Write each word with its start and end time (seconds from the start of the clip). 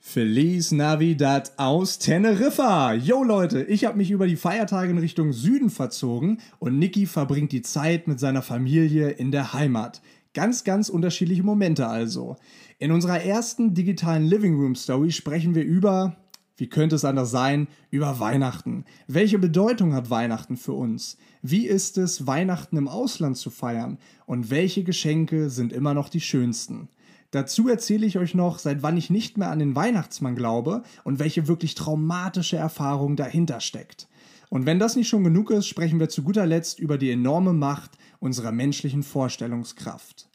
Feliz 0.00 0.70
Navidad 0.70 1.52
aus 1.58 1.98
Teneriffa. 1.98 2.94
Yo 2.94 3.24
Leute, 3.24 3.64
ich 3.64 3.84
habe 3.84 3.98
mich 3.98 4.10
über 4.10 4.26
die 4.26 4.36
Feiertage 4.36 4.92
in 4.92 4.98
Richtung 4.98 5.32
Süden 5.32 5.70
verzogen 5.70 6.40
und 6.60 6.78
Niki 6.78 7.04
verbringt 7.04 7.52
die 7.52 7.62
Zeit 7.62 8.06
mit 8.06 8.20
seiner 8.20 8.40
Familie 8.40 9.10
in 9.10 9.32
der 9.32 9.52
Heimat. 9.52 10.00
Ganz, 10.34 10.62
ganz 10.62 10.88
unterschiedliche 10.88 11.42
Momente 11.42 11.88
also. 11.88 12.36
In 12.78 12.92
unserer 12.92 13.22
ersten 13.22 13.74
digitalen 13.74 14.24
Living 14.24 14.54
Room 14.54 14.76
Story 14.76 15.10
sprechen 15.10 15.54
wir 15.56 15.64
über, 15.64 16.16
wie 16.56 16.68
könnte 16.68 16.94
es 16.94 17.04
anders 17.04 17.32
sein, 17.32 17.66
über 17.90 18.20
Weihnachten. 18.20 18.84
Welche 19.08 19.38
Bedeutung 19.38 19.94
hat 19.94 20.10
Weihnachten 20.10 20.56
für 20.56 20.74
uns? 20.74 21.18
Wie 21.42 21.66
ist 21.66 21.98
es, 21.98 22.26
Weihnachten 22.26 22.76
im 22.76 22.88
Ausland 22.88 23.36
zu 23.36 23.50
feiern? 23.50 23.98
Und 24.26 24.50
welche 24.50 24.84
Geschenke 24.84 25.50
sind 25.50 25.72
immer 25.72 25.92
noch 25.92 26.08
die 26.08 26.20
schönsten? 26.20 26.88
Dazu 27.30 27.68
erzähle 27.68 28.06
ich 28.06 28.16
euch 28.16 28.34
noch, 28.34 28.58
seit 28.58 28.82
wann 28.82 28.96
ich 28.96 29.10
nicht 29.10 29.36
mehr 29.36 29.50
an 29.50 29.58
den 29.58 29.76
Weihnachtsmann 29.76 30.34
glaube 30.34 30.82
und 31.04 31.18
welche 31.18 31.46
wirklich 31.46 31.74
traumatische 31.74 32.56
Erfahrung 32.56 33.16
dahinter 33.16 33.60
steckt. 33.60 34.08
Und 34.48 34.64
wenn 34.64 34.78
das 34.78 34.96
nicht 34.96 35.08
schon 35.08 35.24
genug 35.24 35.50
ist, 35.50 35.66
sprechen 35.66 36.00
wir 36.00 36.08
zu 36.08 36.22
guter 36.22 36.46
Letzt 36.46 36.78
über 36.78 36.96
die 36.96 37.10
enorme 37.10 37.52
Macht 37.52 37.90
unserer 38.18 38.50
menschlichen 38.50 39.02
Vorstellungskraft. 39.02 40.30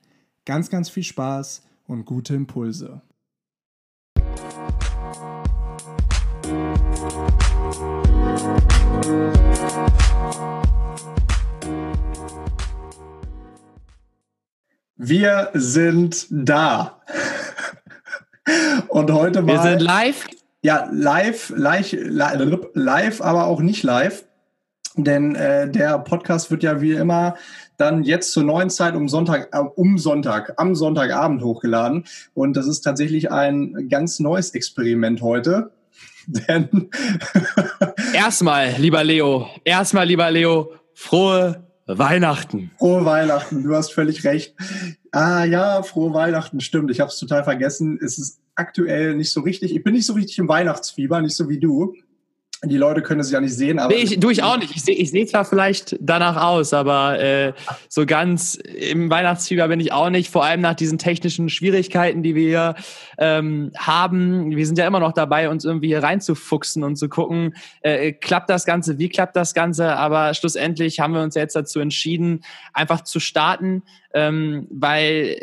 Ganz, 0.45 0.69
ganz 0.69 0.89
viel 0.89 1.03
Spaß 1.03 1.63
und 1.87 2.05
gute 2.05 2.35
Impulse. 2.35 3.01
Wir 15.05 15.49
sind 15.53 16.27
da. 16.29 17.01
Und 18.87 19.11
heute 19.11 19.41
mal. 19.41 19.55
Wir 19.55 19.61
sind 19.61 19.81
live? 19.81 20.27
Ja, 20.61 20.87
live, 20.93 21.51
live, 21.57 21.93
live, 22.73 23.21
aber 23.21 23.47
auch 23.47 23.59
nicht 23.59 23.83
live. 23.83 24.23
Denn 24.95 25.35
äh, 25.35 25.69
der 25.69 25.99
Podcast 25.99 26.51
wird 26.51 26.63
ja 26.63 26.79
wie 26.79 26.93
immer 26.93 27.35
dann 27.75 28.03
jetzt 28.03 28.31
zur 28.31 28.43
neuen 28.43 28.69
Zeit 28.69 28.95
um 28.95 29.09
Sonntag, 29.09 29.49
äh, 29.51 29.57
um 29.57 29.97
Sonntag, 29.97 30.53
am 30.55 30.73
Sonntagabend 30.73 31.43
hochgeladen. 31.43 32.05
Und 32.33 32.55
das 32.55 32.67
ist 32.67 32.79
tatsächlich 32.79 33.29
ein 33.29 33.89
ganz 33.89 34.21
neues 34.21 34.51
Experiment 34.51 35.21
heute. 35.21 35.71
Denn 36.27 36.89
erstmal, 38.13 38.69
lieber 38.77 39.03
Leo, 39.03 39.49
erstmal, 39.65 40.07
lieber 40.07 40.31
Leo, 40.31 40.71
frohe 40.93 41.61
Weihnachten. 41.85 42.71
Frohe 42.77 43.05
Weihnachten, 43.05 43.63
du 43.63 43.75
hast 43.75 43.93
völlig 43.93 44.23
recht. 44.23 44.55
Ah 45.15 45.45
ja, 45.45 45.83
frohe 45.83 46.11
Weihnachten, 46.15 46.59
stimmt. 46.59 46.89
Ich 46.89 46.99
habe 46.99 47.09
es 47.11 47.19
total 47.19 47.43
vergessen. 47.43 47.99
Es 48.03 48.17
ist 48.17 48.39
aktuell 48.55 49.15
nicht 49.15 49.31
so 49.31 49.41
richtig. 49.41 49.75
Ich 49.75 49.83
bin 49.83 49.93
nicht 49.93 50.07
so 50.07 50.13
richtig 50.13 50.39
im 50.39 50.47
Weihnachtsfieber, 50.47 51.21
nicht 51.21 51.35
so 51.35 51.49
wie 51.49 51.59
du. 51.59 51.93
Die 52.65 52.77
Leute 52.77 53.01
können 53.01 53.19
es 53.19 53.29
ja 53.29 53.41
nicht 53.41 53.53
sehen, 53.53 53.77
aber. 53.77 53.93
Nee, 53.93 54.01
ich, 54.03 54.19
du, 54.19 54.29
ich 54.29 54.41
auch 54.41 54.57
nicht. 54.57 54.73
Ich 54.75 54.83
sehe 54.83 54.95
ich 54.95 55.11
seh 55.11 55.25
zwar 55.25 55.43
vielleicht 55.43 55.97
danach 55.99 56.41
aus, 56.41 56.73
aber 56.73 57.19
äh, 57.19 57.53
so 57.89 58.05
ganz 58.05 58.55
im 58.55 59.09
Weihnachtsfieber 59.09 59.67
bin 59.67 59.81
ich 59.81 59.91
auch 59.91 60.09
nicht. 60.09 60.31
Vor 60.31 60.45
allem 60.45 60.61
nach 60.61 60.73
diesen 60.73 60.97
technischen 60.97 61.49
Schwierigkeiten, 61.49 62.23
die 62.23 62.35
wir 62.35 62.75
ähm, 63.17 63.71
haben. 63.77 64.55
Wir 64.55 64.65
sind 64.65 64.77
ja 64.77 64.87
immer 64.87 65.01
noch 65.01 65.11
dabei, 65.11 65.49
uns 65.49 65.65
irgendwie 65.65 65.87
hier 65.87 66.03
reinzufuchsen 66.03 66.83
und 66.83 66.95
zu 66.95 67.09
gucken, 67.09 67.53
äh, 67.81 68.13
klappt 68.13 68.49
das 68.49 68.65
Ganze, 68.65 68.97
wie 68.97 69.09
klappt 69.09 69.35
das 69.35 69.53
Ganze. 69.53 69.97
Aber 69.97 70.33
schlussendlich 70.33 71.01
haben 71.01 71.13
wir 71.13 71.21
uns 71.21 71.35
jetzt 71.35 71.57
dazu 71.57 71.81
entschieden, 71.81 72.45
einfach 72.71 73.01
zu 73.01 73.19
starten, 73.19 73.83
ähm, 74.13 74.67
weil 74.71 75.37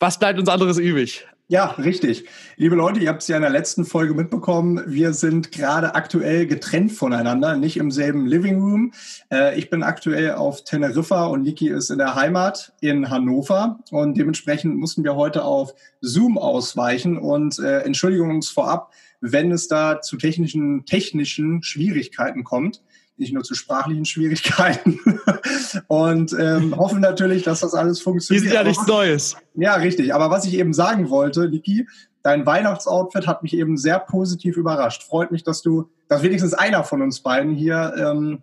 was 0.00 0.18
bleibt 0.18 0.40
uns 0.40 0.48
anderes 0.48 0.78
übrig? 0.78 1.24
Ja, 1.52 1.66
richtig. 1.66 2.24
Liebe 2.56 2.76
Leute, 2.76 3.00
ihr 3.00 3.10
habt 3.10 3.20
es 3.20 3.28
ja 3.28 3.36
in 3.36 3.42
der 3.42 3.50
letzten 3.50 3.84
Folge 3.84 4.14
mitbekommen. 4.14 4.82
Wir 4.86 5.12
sind 5.12 5.52
gerade 5.52 5.94
aktuell 5.94 6.46
getrennt 6.46 6.92
voneinander, 6.92 7.58
nicht 7.58 7.76
im 7.76 7.90
selben 7.90 8.24
Living 8.24 8.58
Room. 8.58 8.94
Äh, 9.30 9.58
ich 9.58 9.68
bin 9.68 9.82
aktuell 9.82 10.32
auf 10.32 10.64
Teneriffa 10.64 11.26
und 11.26 11.42
Niki 11.42 11.68
ist 11.68 11.90
in 11.90 11.98
der 11.98 12.14
Heimat 12.14 12.72
in 12.80 13.10
Hannover. 13.10 13.80
Und 13.90 14.16
dementsprechend 14.16 14.76
mussten 14.76 15.04
wir 15.04 15.14
heute 15.14 15.44
auf 15.44 15.74
Zoom 16.00 16.38
ausweichen. 16.38 17.18
Und 17.18 17.58
äh, 17.58 17.80
entschuldigen 17.80 18.30
uns 18.30 18.48
vorab, 18.48 18.90
wenn 19.20 19.52
es 19.52 19.68
da 19.68 20.00
zu 20.00 20.16
technischen, 20.16 20.86
technischen 20.86 21.62
Schwierigkeiten 21.62 22.44
kommt 22.44 22.80
nicht 23.22 23.32
nur 23.32 23.42
zu 23.42 23.54
sprachlichen 23.54 24.04
Schwierigkeiten 24.04 25.00
und 25.86 26.36
ähm, 26.38 26.76
hoffen 26.76 27.00
natürlich, 27.00 27.44
dass 27.44 27.60
das 27.60 27.72
alles 27.72 28.00
funktioniert. 28.00 28.44
Die 28.44 28.48
sind 28.48 28.56
ja 28.56 28.64
nichts 28.64 28.86
Neues. 28.86 29.36
Ja, 29.54 29.74
richtig. 29.76 30.14
Aber 30.14 30.30
was 30.30 30.44
ich 30.44 30.54
eben 30.54 30.74
sagen 30.74 31.08
wollte, 31.08 31.48
Niki, 31.48 31.86
dein 32.22 32.44
Weihnachtsoutfit 32.44 33.26
hat 33.26 33.42
mich 33.42 33.54
eben 33.54 33.76
sehr 33.76 33.98
positiv 33.98 34.56
überrascht. 34.56 35.02
Freut 35.02 35.30
mich, 35.30 35.44
dass 35.44 35.62
du, 35.62 35.90
dass 36.08 36.22
wenigstens 36.22 36.52
einer 36.52 36.84
von 36.84 37.00
uns 37.00 37.22
beiden 37.22 37.54
hier 37.54 37.94
ähm, 37.96 38.42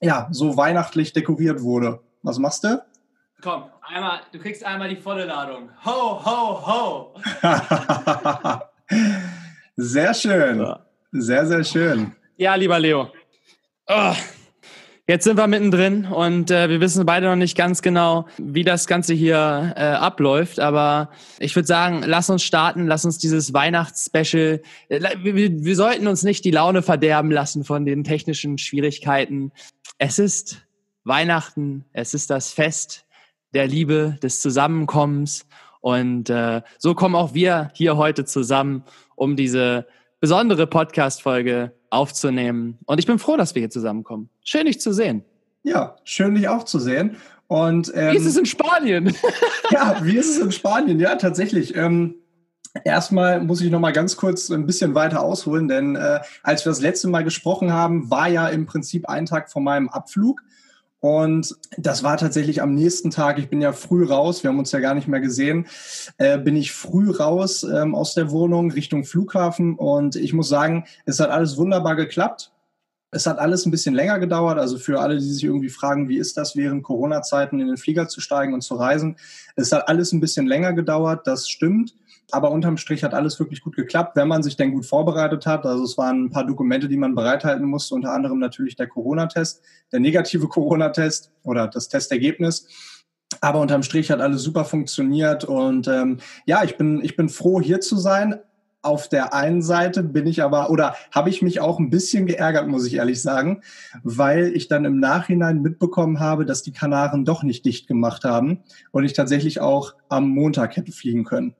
ja 0.00 0.28
so 0.30 0.56
weihnachtlich 0.56 1.12
dekoriert 1.12 1.62
wurde. 1.62 2.00
Was 2.22 2.38
machst 2.38 2.64
du? 2.64 2.82
Komm, 3.42 3.64
einmal, 3.82 4.20
du 4.32 4.38
kriegst 4.38 4.64
einmal 4.64 4.88
die 4.90 4.96
volle 4.96 5.24
Ladung. 5.24 5.70
Ho, 5.84 6.24
ho, 6.24 6.66
ho. 6.66 7.14
sehr 9.76 10.12
schön. 10.12 10.74
Sehr, 11.12 11.46
sehr 11.46 11.64
schön. 11.64 12.12
Ja, 12.36 12.54
lieber 12.54 12.78
Leo. 12.78 13.10
Oh, 13.92 14.14
jetzt 15.08 15.24
sind 15.24 15.36
wir 15.36 15.48
mittendrin 15.48 16.04
und 16.04 16.52
äh, 16.52 16.68
wir 16.68 16.80
wissen 16.80 17.04
beide 17.04 17.26
noch 17.26 17.34
nicht 17.34 17.56
ganz 17.56 17.82
genau, 17.82 18.28
wie 18.38 18.62
das 18.62 18.86
Ganze 18.86 19.14
hier 19.14 19.74
äh, 19.74 19.80
abläuft. 19.80 20.60
Aber 20.60 21.10
ich 21.40 21.56
würde 21.56 21.66
sagen, 21.66 22.04
lass 22.06 22.30
uns 22.30 22.44
starten, 22.44 22.86
lass 22.86 23.04
uns 23.04 23.18
dieses 23.18 23.52
Weihnachtsspecial. 23.52 24.62
Äh, 24.90 25.00
wir, 25.24 25.64
wir 25.64 25.74
sollten 25.74 26.06
uns 26.06 26.22
nicht 26.22 26.44
die 26.44 26.52
Laune 26.52 26.82
verderben 26.82 27.32
lassen 27.32 27.64
von 27.64 27.84
den 27.84 28.04
technischen 28.04 28.58
Schwierigkeiten. 28.58 29.50
Es 29.98 30.20
ist 30.20 30.64
Weihnachten, 31.02 31.84
es 31.92 32.14
ist 32.14 32.30
das 32.30 32.52
Fest 32.52 33.06
der 33.54 33.66
Liebe, 33.66 34.18
des 34.22 34.40
Zusammenkommens. 34.40 35.48
Und 35.80 36.30
äh, 36.30 36.62
so 36.78 36.94
kommen 36.94 37.16
auch 37.16 37.34
wir 37.34 37.72
hier 37.74 37.96
heute 37.96 38.24
zusammen, 38.24 38.84
um 39.16 39.34
diese 39.34 39.88
besondere 40.20 40.68
Podcast-Folge 40.68 41.72
aufzunehmen. 41.90 42.78
Und 42.86 42.98
ich 42.98 43.06
bin 43.06 43.18
froh, 43.18 43.36
dass 43.36 43.54
wir 43.54 43.60
hier 43.60 43.70
zusammenkommen. 43.70 44.30
Schön, 44.44 44.66
dich 44.66 44.80
zu 44.80 44.92
sehen. 44.92 45.24
Ja, 45.62 45.96
schön, 46.04 46.34
dich 46.34 46.48
auch 46.48 46.64
zu 46.64 46.78
sehen. 46.78 47.16
Und, 47.48 47.92
ähm, 47.94 48.12
wie 48.12 48.16
ist 48.16 48.26
es 48.26 48.36
in 48.36 48.46
Spanien? 48.46 49.14
ja, 49.70 49.98
wie 50.02 50.16
ist 50.16 50.30
es 50.30 50.38
in 50.38 50.52
Spanien? 50.52 51.00
Ja, 51.00 51.16
tatsächlich. 51.16 51.74
Ähm, 51.76 52.14
erstmal 52.84 53.40
muss 53.40 53.60
ich 53.60 53.70
noch 53.70 53.80
mal 53.80 53.92
ganz 53.92 54.16
kurz 54.16 54.50
ein 54.50 54.66
bisschen 54.66 54.94
weiter 54.94 55.20
ausholen, 55.20 55.66
denn 55.66 55.96
äh, 55.96 56.20
als 56.42 56.64
wir 56.64 56.70
das 56.70 56.80
letzte 56.80 57.08
Mal 57.08 57.24
gesprochen 57.24 57.72
haben, 57.72 58.08
war 58.08 58.28
ja 58.28 58.48
im 58.48 58.66
Prinzip 58.66 59.08
ein 59.08 59.26
Tag 59.26 59.50
vor 59.50 59.60
meinem 59.60 59.88
Abflug. 59.88 60.40
Und 61.00 61.56
das 61.78 62.02
war 62.02 62.18
tatsächlich 62.18 62.60
am 62.60 62.74
nächsten 62.74 63.10
Tag, 63.10 63.38
ich 63.38 63.48
bin 63.48 63.62
ja 63.62 63.72
früh 63.72 64.04
raus, 64.04 64.42
wir 64.42 64.50
haben 64.50 64.58
uns 64.58 64.70
ja 64.70 64.80
gar 64.80 64.94
nicht 64.94 65.08
mehr 65.08 65.20
gesehen, 65.20 65.66
äh, 66.18 66.38
bin 66.38 66.56
ich 66.56 66.72
früh 66.72 67.10
raus 67.10 67.62
ähm, 67.62 67.94
aus 67.94 68.14
der 68.14 68.30
Wohnung 68.30 68.70
Richtung 68.70 69.04
Flughafen 69.04 69.76
und 69.76 70.14
ich 70.16 70.34
muss 70.34 70.50
sagen, 70.50 70.84
es 71.06 71.18
hat 71.18 71.30
alles 71.30 71.56
wunderbar 71.56 71.96
geklappt. 71.96 72.52
Es 73.12 73.26
hat 73.26 73.40
alles 73.40 73.66
ein 73.66 73.72
bisschen 73.72 73.94
länger 73.94 74.20
gedauert, 74.20 74.58
also 74.58 74.78
für 74.78 75.00
alle, 75.00 75.18
die 75.18 75.24
sich 75.24 75.42
irgendwie 75.42 75.68
fragen, 75.68 76.08
wie 76.08 76.18
ist 76.18 76.36
das 76.36 76.54
während 76.54 76.84
Corona-Zeiten 76.84 77.58
in 77.58 77.66
den 77.66 77.76
Flieger 77.76 78.06
zu 78.06 78.20
steigen 78.20 78.54
und 78.54 78.60
zu 78.60 78.76
reisen. 78.76 79.16
Es 79.56 79.72
hat 79.72 79.88
alles 79.88 80.12
ein 80.12 80.20
bisschen 80.20 80.46
länger 80.46 80.74
gedauert, 80.74 81.26
das 81.26 81.48
stimmt. 81.48 81.96
Aber 82.32 82.50
unterm 82.50 82.76
Strich 82.76 83.04
hat 83.04 83.14
alles 83.14 83.38
wirklich 83.38 83.60
gut 83.60 83.76
geklappt, 83.76 84.16
wenn 84.16 84.28
man 84.28 84.42
sich 84.42 84.56
denn 84.56 84.72
gut 84.72 84.86
vorbereitet 84.86 85.46
hat. 85.46 85.66
Also 85.66 85.84
es 85.84 85.98
waren 85.98 86.24
ein 86.24 86.30
paar 86.30 86.46
Dokumente, 86.46 86.88
die 86.88 86.96
man 86.96 87.14
bereithalten 87.14 87.66
musste, 87.66 87.94
unter 87.94 88.12
anderem 88.12 88.38
natürlich 88.38 88.76
der 88.76 88.86
Corona-Test, 88.86 89.62
der 89.92 90.00
negative 90.00 90.48
Corona-Test 90.48 91.32
oder 91.42 91.68
das 91.68 91.88
Testergebnis. 91.88 92.66
Aber 93.40 93.60
unterm 93.60 93.82
Strich 93.82 94.10
hat 94.10 94.20
alles 94.20 94.42
super 94.42 94.64
funktioniert 94.64 95.44
und 95.44 95.88
ähm, 95.88 96.18
ja, 96.46 96.64
ich 96.64 96.76
bin, 96.76 97.00
ich 97.02 97.16
bin 97.16 97.28
froh, 97.28 97.60
hier 97.60 97.80
zu 97.80 97.96
sein. 97.96 98.34
Auf 98.82 99.08
der 99.08 99.34
einen 99.34 99.60
Seite 99.60 100.02
bin 100.02 100.26
ich 100.26 100.42
aber, 100.42 100.70
oder 100.70 100.94
habe 101.10 101.28
ich 101.28 101.42
mich 101.42 101.60
auch 101.60 101.78
ein 101.78 101.90
bisschen 101.90 102.26
geärgert, 102.26 102.66
muss 102.66 102.86
ich 102.86 102.94
ehrlich 102.94 103.20
sagen, 103.20 103.60
weil 104.02 104.56
ich 104.56 104.68
dann 104.68 104.86
im 104.86 104.98
Nachhinein 104.98 105.60
mitbekommen 105.60 106.18
habe, 106.18 106.46
dass 106.46 106.62
die 106.62 106.72
Kanaren 106.72 107.26
doch 107.26 107.42
nicht 107.42 107.66
dicht 107.66 107.86
gemacht 107.86 108.24
haben 108.24 108.60
und 108.90 109.04
ich 109.04 109.12
tatsächlich 109.12 109.60
auch 109.60 109.94
am 110.08 110.30
Montag 110.30 110.76
hätte 110.76 110.92
fliegen 110.92 111.24
können. 111.24 111.54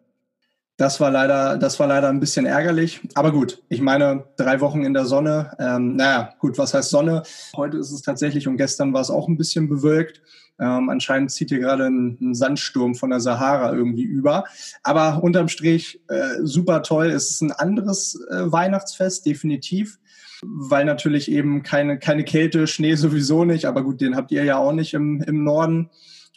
Das 0.81 0.99
war 0.99 1.11
leider, 1.11 1.59
das 1.59 1.79
war 1.79 1.87
leider 1.87 2.09
ein 2.09 2.21
bisschen 2.21 2.47
ärgerlich. 2.47 3.03
Aber 3.12 3.32
gut, 3.32 3.62
ich 3.69 3.82
meine, 3.82 4.25
drei 4.38 4.62
Wochen 4.62 4.82
in 4.82 4.94
der 4.94 5.05
Sonne. 5.05 5.55
Ähm, 5.59 5.97
naja, 5.97 6.32
gut, 6.38 6.56
was 6.56 6.73
heißt 6.73 6.88
Sonne? 6.88 7.23
Heute 7.55 7.77
ist 7.77 7.91
es 7.91 8.00
tatsächlich 8.00 8.49
und 8.49 8.56
gestern 8.56 8.94
war 8.94 9.03
es 9.03 9.11
auch 9.11 9.29
ein 9.29 9.37
bisschen 9.37 9.69
bewölkt. 9.69 10.23
Ähm, 10.59 10.88
anscheinend 10.88 11.32
zieht 11.32 11.50
hier 11.50 11.59
gerade 11.59 11.85
ein, 11.85 12.17
ein, 12.23 12.35
Sandsturm 12.35 12.94
von 12.94 13.11
der 13.11 13.21
Sahara 13.21 13.75
irgendwie 13.75 14.05
über. 14.05 14.44
Aber 14.82 15.23
unterm 15.23 15.49
Strich 15.49 16.00
äh, 16.09 16.37
super 16.44 16.82
toll. 16.82 17.09
Es 17.11 17.31
ist 17.31 17.43
ein 17.43 17.53
anderes 17.53 18.19
äh, 18.31 18.50
Weihnachtsfest, 18.50 19.27
definitiv. 19.27 19.99
Weil 20.43 20.87
natürlich 20.87 21.31
eben 21.31 21.62
keine, 21.62 21.99
keine 21.99 22.25
Kälte, 22.25 22.67
Schnee 22.67 22.94
sowieso 22.94 23.44
nicht. 23.44 23.67
Aber 23.67 23.85
gut, 23.85 24.00
den 24.00 24.17
habt 24.17 24.32
ihr 24.32 24.44
ja 24.44 24.56
auch 24.56 24.73
nicht 24.73 24.94
im, 24.94 25.21
im 25.21 25.44
Norden. 25.44 25.91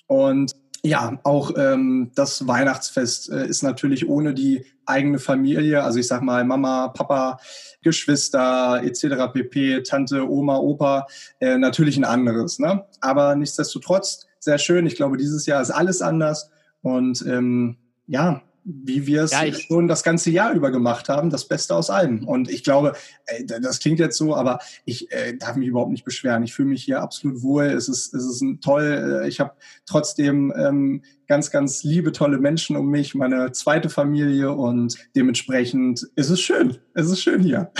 Und 0.08 0.53
ja, 0.86 1.18
auch 1.24 1.52
ähm, 1.58 2.12
das 2.14 2.46
Weihnachtsfest 2.46 3.32
äh, 3.32 3.48
ist 3.48 3.64
natürlich 3.64 4.08
ohne 4.10 4.34
die 4.34 4.66
eigene 4.86 5.18
Familie, 5.18 5.82
also 5.82 5.98
ich 5.98 6.08
sag 6.08 6.22
mal 6.22 6.44
Mama, 6.44 6.90
Papa, 6.90 7.40
Geschwister 7.82 8.82
etc. 8.84 9.32
pp, 9.32 9.84
Tante, 9.84 10.30
Oma, 10.30 10.58
Opa, 10.58 11.08
äh, 11.40 11.58
natürlich 11.58 11.96
ein 11.96 12.04
anderes. 12.04 12.60
Ne? 12.60 12.86
Aber 13.00 13.36
nichtsdestotrotz 13.36 14.28
sehr 14.40 14.58
schön. 14.58 14.86
Ich 14.86 14.96
glaube, 14.96 15.16
dieses 15.16 15.46
Jahr 15.46 15.62
ist 15.62 15.72
alles 15.72 16.02
anders 16.02 16.50
und 16.82 17.26
ähm, 17.26 17.78
ja, 18.08 18.42
wie 18.66 19.06
wir 19.08 19.24
es 19.24 19.32
ja, 19.32 19.52
schon 19.54 19.88
das 19.88 20.04
ganze 20.04 20.32
Jahr 20.32 20.54
über 20.54 20.72
gemacht 20.72 21.10
haben, 21.10 21.30
das 21.30 21.48
Beste 21.48 21.76
aus 21.76 21.90
allem. 21.90 22.28
Und 22.28 22.50
ich 22.50 22.64
glaube, 22.64 22.94
ey, 23.26 23.46
das 23.46 23.80
klingt 23.80 24.00
jetzt 24.00 24.18
so, 24.18 24.36
aber 24.36 24.60
ich 24.86 25.12
äh, 25.12 25.36
darf 25.38 25.56
mich 25.56 25.68
überhaupt 25.68 25.92
nicht 25.92 26.06
beschweren. 26.06 26.44
Ich 26.44 26.54
fühle 26.54 26.70
mich 26.70 26.84
hier 26.84 27.02
absolut 27.02 27.42
wohl. 27.42 27.66
Es 27.66 27.90
ist, 27.90 28.14
es 28.14 28.26
ist 28.26 28.42
ein 28.42 28.62
toll. 28.62 29.22
Äh, 29.24 29.28
ich 29.28 29.40
habe 29.40 29.54
trotzdem 29.86 30.54
ähm, 30.56 31.04
ganz, 31.28 31.52
ganz 31.52 31.84
liebe, 31.84 32.12
tolle 32.12 32.38
Menschen 32.38 32.76
um 32.76 32.90
mich, 32.90 33.16
meine 33.16 33.52
zweite 33.52 33.90
Familie 33.90 34.52
und 34.52 34.98
dementsprechend 35.16 36.08
ist 36.16 36.30
es 36.30 36.40
schön. 36.40 36.78
Es 36.94 37.10
ist 37.10 37.22
schön 37.22 37.42
hier. 37.42 37.72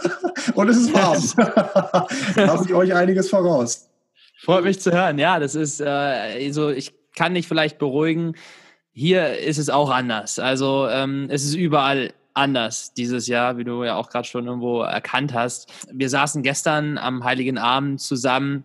und 0.54 0.68
es 0.68 0.76
ist 0.76 0.94
warm. 0.94 1.22
da 1.36 2.06
habe 2.36 2.64
ich 2.64 2.74
euch 2.74 2.94
einiges 2.94 3.30
voraus. 3.30 3.88
Freut 4.38 4.64
mich 4.64 4.80
zu 4.80 4.92
hören. 4.92 5.18
Ja, 5.18 5.38
das 5.38 5.54
ist 5.54 5.80
äh, 5.80 6.50
so, 6.50 6.70
ich 6.70 6.94
kann 7.14 7.34
dich 7.34 7.48
vielleicht 7.48 7.78
beruhigen 7.78 8.34
hier 8.98 9.38
ist 9.38 9.58
es 9.58 9.68
auch 9.68 9.90
anders. 9.90 10.38
Also 10.38 10.88
ähm, 10.88 11.26
es 11.28 11.44
ist 11.44 11.54
überall 11.54 12.14
anders 12.32 12.94
dieses 12.94 13.26
Jahr, 13.26 13.58
wie 13.58 13.64
du 13.64 13.84
ja 13.84 13.94
auch 13.94 14.08
gerade 14.08 14.26
schon 14.26 14.46
irgendwo 14.46 14.80
erkannt 14.80 15.34
hast. 15.34 15.70
Wir 15.92 16.08
saßen 16.08 16.42
gestern 16.42 16.96
am 16.96 17.22
Heiligen 17.22 17.58
Abend 17.58 18.00
zusammen 18.00 18.64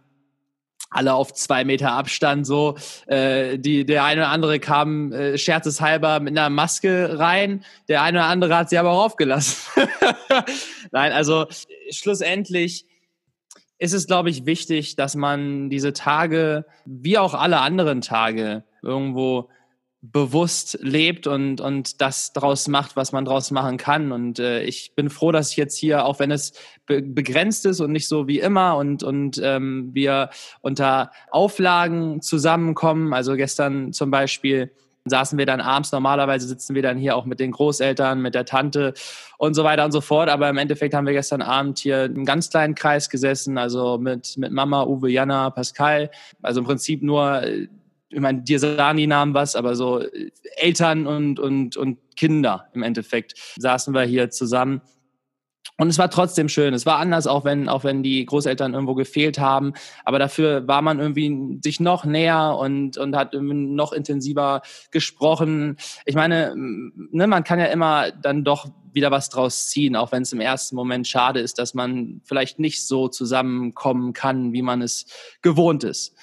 alle 0.90 1.16
auf 1.16 1.34
zwei 1.34 1.66
Meter 1.66 1.92
Abstand 1.92 2.48
so. 2.48 2.78
Äh, 3.08 3.60
die, 3.60 3.86
der 3.86 4.06
eine 4.06 4.22
oder 4.22 4.30
andere 4.30 4.60
kam 4.62 5.12
äh, 5.12 5.38
scherzeshalber 5.38 6.22
mit 6.22 6.38
einer 6.38 6.50
Maske 6.50 7.20
rein, 7.20 7.66
der 7.90 8.02
eine 8.02 8.20
oder 8.20 8.28
andere 8.28 8.56
hat 8.56 8.70
sie 8.70 8.78
aber 8.78 8.92
auch 8.92 9.04
aufgelassen. 9.04 9.58
Nein, 10.92 11.12
also 11.12 11.48
schlussendlich 11.90 12.86
ist 13.80 13.94
es, 13.94 14.08
glaube 14.08 14.30
ich, 14.30 14.46
wichtig, 14.46 14.96
dass 14.96 15.16
man 15.16 15.70
diese 15.70 15.92
Tage, 15.92 16.66
wie 16.86 17.18
auch 17.18 17.34
alle 17.34 17.60
anderen 17.60 18.00
Tage, 18.00 18.64
irgendwo 18.82 19.50
bewusst 20.02 20.80
lebt 20.82 21.28
und, 21.28 21.62
und 21.62 22.02
das 22.02 22.34
daraus 22.34 22.68
macht, 22.68 22.96
was 22.96 23.12
man 23.12 23.26
daraus 23.26 23.52
machen 23.52 23.78
kann. 23.78 24.12
Und 24.12 24.40
äh, 24.40 24.64
ich 24.64 24.94
bin 24.96 25.12
froh, 25.12 25.32
dass 25.32 25.52
ich 25.52 25.58
jetzt 25.58 25.78
hier, 25.78 26.06
auch 26.06 26.20
wenn 26.20 26.32
es 26.32 26.54
be 26.88 27.04
begrenzt 27.04 27.68
ist 27.68 27.80
und 27.82 27.92
nicht 27.92 28.08
so 28.08 28.28
wie 28.28 28.40
immer 28.40 28.78
und, 28.78 29.04
und 29.04 29.40
ähm, 29.44 29.92
wir 29.94 30.32
unter 30.62 31.12
Auflagen 31.30 32.22
zusammenkommen. 32.22 33.14
Also 33.14 33.36
gestern 33.36 33.94
zum 33.94 34.10
Beispiel 34.10 34.72
saßen 35.06 35.38
wir 35.38 35.46
dann 35.46 35.62
abends, 35.62 35.92
normalerweise 35.92 36.48
sitzen 36.48 36.76
wir 36.76 36.82
dann 36.82 36.98
hier 36.98 37.16
auch 37.16 37.26
mit 37.26 37.40
den 37.40 37.52
Großeltern, 37.52 38.22
mit 38.22 38.34
der 38.34 38.46
Tante 38.46 38.94
und 39.38 39.54
so 39.54 39.64
weiter 39.64 39.86
und 39.86 39.92
so 39.92 40.02
fort. 40.02 40.30
Aber 40.30 40.50
im 40.50 40.58
Endeffekt 40.58 40.96
haben 40.96 41.06
wir 41.06 41.14
gestern 41.14 41.44
Abend 41.44 41.78
hier 41.78 42.04
einen 42.04 42.26
ganz 42.26 42.50
kleinen 42.50 42.74
Kreis 42.74 43.10
gesessen, 43.10 43.60
also 43.60 44.00
mit, 44.00 44.36
mit 44.38 44.52
Mama, 44.52 44.84
Uwe, 44.84 45.12
Jana, 45.12 45.52
Pascal. 45.52 46.10
Also 46.42 46.62
im 46.62 46.66
Prinzip 46.66 47.04
nur 47.04 47.44
äh, 47.44 47.68
ich 48.12 48.20
meine, 48.20 48.42
dir 48.42 48.60
sagen 48.60 48.98
die 48.98 49.08
Namen 49.08 49.34
was, 49.34 49.56
aber 49.56 49.76
so 49.76 50.00
äh, 50.00 50.32
Eltern 50.58 51.08
und, 51.08 51.40
und, 51.40 51.78
und 51.78 51.98
Kinder 52.16 52.68
im 52.74 52.84
Endeffekt 52.84 53.36
saßen 53.58 53.94
wir 53.94 54.04
hier 54.04 54.30
zusammen. 54.30 54.82
Und 55.78 55.90
es 55.90 55.98
war 55.98 56.12
trotzdem 56.12 56.48
schön. 56.48 56.76
Es 56.76 56.86
war 56.86 56.98
anders, 56.98 57.26
auch 57.26 57.44
wenn, 57.44 57.68
auch 57.68 57.84
wenn 57.84 58.04
die 58.04 58.24
Großeltern 58.26 58.74
irgendwo 58.74 58.94
gefehlt 58.94 59.40
haben. 59.40 59.74
Aber 60.06 60.20
dafür 60.20 60.68
war 60.68 60.84
man 60.84 61.00
irgendwie 61.00 61.60
sich 61.64 61.80
noch 61.80 62.06
näher 62.06 62.56
und, 62.60 62.98
und 62.98 63.16
hat 63.16 63.34
noch 63.34 63.92
intensiver 63.92 64.62
gesprochen. 64.92 65.78
Ich 66.06 66.14
meine, 66.14 66.54
ne, 66.56 67.26
man 67.26 67.44
kann 67.44 67.60
ja 67.60 67.66
immer 67.66 68.12
dann 68.12 68.44
doch 68.44 68.70
wieder 68.94 69.10
was 69.10 69.30
draus 69.30 69.70
ziehen, 69.70 69.96
auch 69.96 70.12
wenn 70.12 70.22
es 70.22 70.34
im 70.34 70.42
ersten 70.42 70.76
Moment 70.76 71.08
schade 71.08 71.40
ist, 71.40 71.58
dass 71.58 71.74
man 71.74 72.22
vielleicht 72.26 72.60
nicht 72.60 72.86
so 72.86 73.08
zusammenkommen 73.08 74.14
kann, 74.14 74.54
wie 74.54 74.62
man 74.62 74.82
es 74.82 75.06
gewohnt 75.42 75.84
ist. 75.84 76.14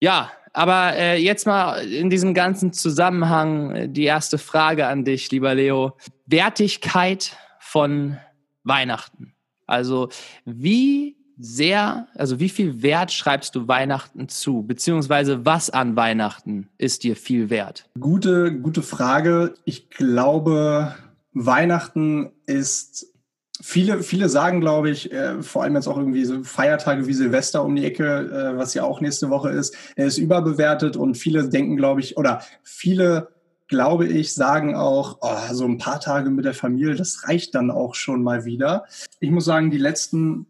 Ja, 0.00 0.30
aber 0.52 0.94
äh, 0.96 1.16
jetzt 1.18 1.46
mal 1.46 1.78
in 1.78 2.10
diesem 2.10 2.34
ganzen 2.34 2.72
Zusammenhang 2.72 3.70
äh, 3.70 3.88
die 3.88 4.04
erste 4.04 4.38
Frage 4.38 4.86
an 4.86 5.04
dich, 5.04 5.30
lieber 5.30 5.54
Leo. 5.54 5.96
Wertigkeit 6.26 7.36
von 7.58 8.18
Weihnachten. 8.64 9.34
Also 9.66 10.08
wie 10.44 11.16
sehr, 11.38 12.06
also 12.14 12.38
wie 12.38 12.48
viel 12.48 12.82
Wert 12.82 13.12
schreibst 13.12 13.54
du 13.54 13.66
Weihnachten 13.66 14.28
zu? 14.28 14.62
Beziehungsweise 14.62 15.44
was 15.44 15.70
an 15.70 15.96
Weihnachten 15.96 16.68
ist 16.78 17.02
dir 17.02 17.16
viel 17.16 17.50
wert? 17.50 17.88
Gute, 17.98 18.52
gute 18.52 18.82
Frage. 18.82 19.54
Ich 19.64 19.90
glaube, 19.90 20.94
Weihnachten 21.32 22.30
ist 22.46 23.11
Viele, 23.60 24.02
viele 24.02 24.28
sagen, 24.28 24.60
glaube 24.60 24.90
ich, 24.90 25.12
äh, 25.12 25.42
vor 25.42 25.62
allem 25.62 25.74
jetzt 25.74 25.86
auch 25.86 25.98
irgendwie 25.98 26.24
so 26.24 26.42
Feiertage 26.42 27.06
wie 27.06 27.12
Silvester 27.12 27.64
um 27.64 27.76
die 27.76 27.84
Ecke, 27.84 28.04
äh, 28.04 28.56
was 28.56 28.74
ja 28.74 28.84
auch 28.84 29.00
nächste 29.00 29.30
Woche 29.30 29.50
ist, 29.50 29.76
er 29.94 30.06
ist 30.06 30.18
überbewertet 30.18 30.96
und 30.96 31.16
viele 31.16 31.48
denken, 31.48 31.76
glaube 31.76 32.00
ich, 32.00 32.16
oder 32.16 32.42
viele, 32.62 33.28
glaube 33.68 34.06
ich, 34.06 34.34
sagen 34.34 34.74
auch, 34.74 35.18
oh, 35.20 35.52
so 35.52 35.64
ein 35.66 35.78
paar 35.78 36.00
Tage 36.00 36.30
mit 36.30 36.44
der 36.44 36.54
Familie, 36.54 36.94
das 36.94 37.28
reicht 37.28 37.54
dann 37.54 37.70
auch 37.70 37.94
schon 37.94 38.22
mal 38.22 38.44
wieder. 38.44 38.84
Ich 39.20 39.30
muss 39.30 39.44
sagen, 39.44 39.70
die 39.70 39.78
letzten, 39.78 40.46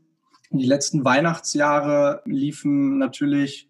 die 0.51 0.67
letzten 0.67 1.05
Weihnachtsjahre 1.05 2.23
liefen 2.25 2.99
natürlich 2.99 3.69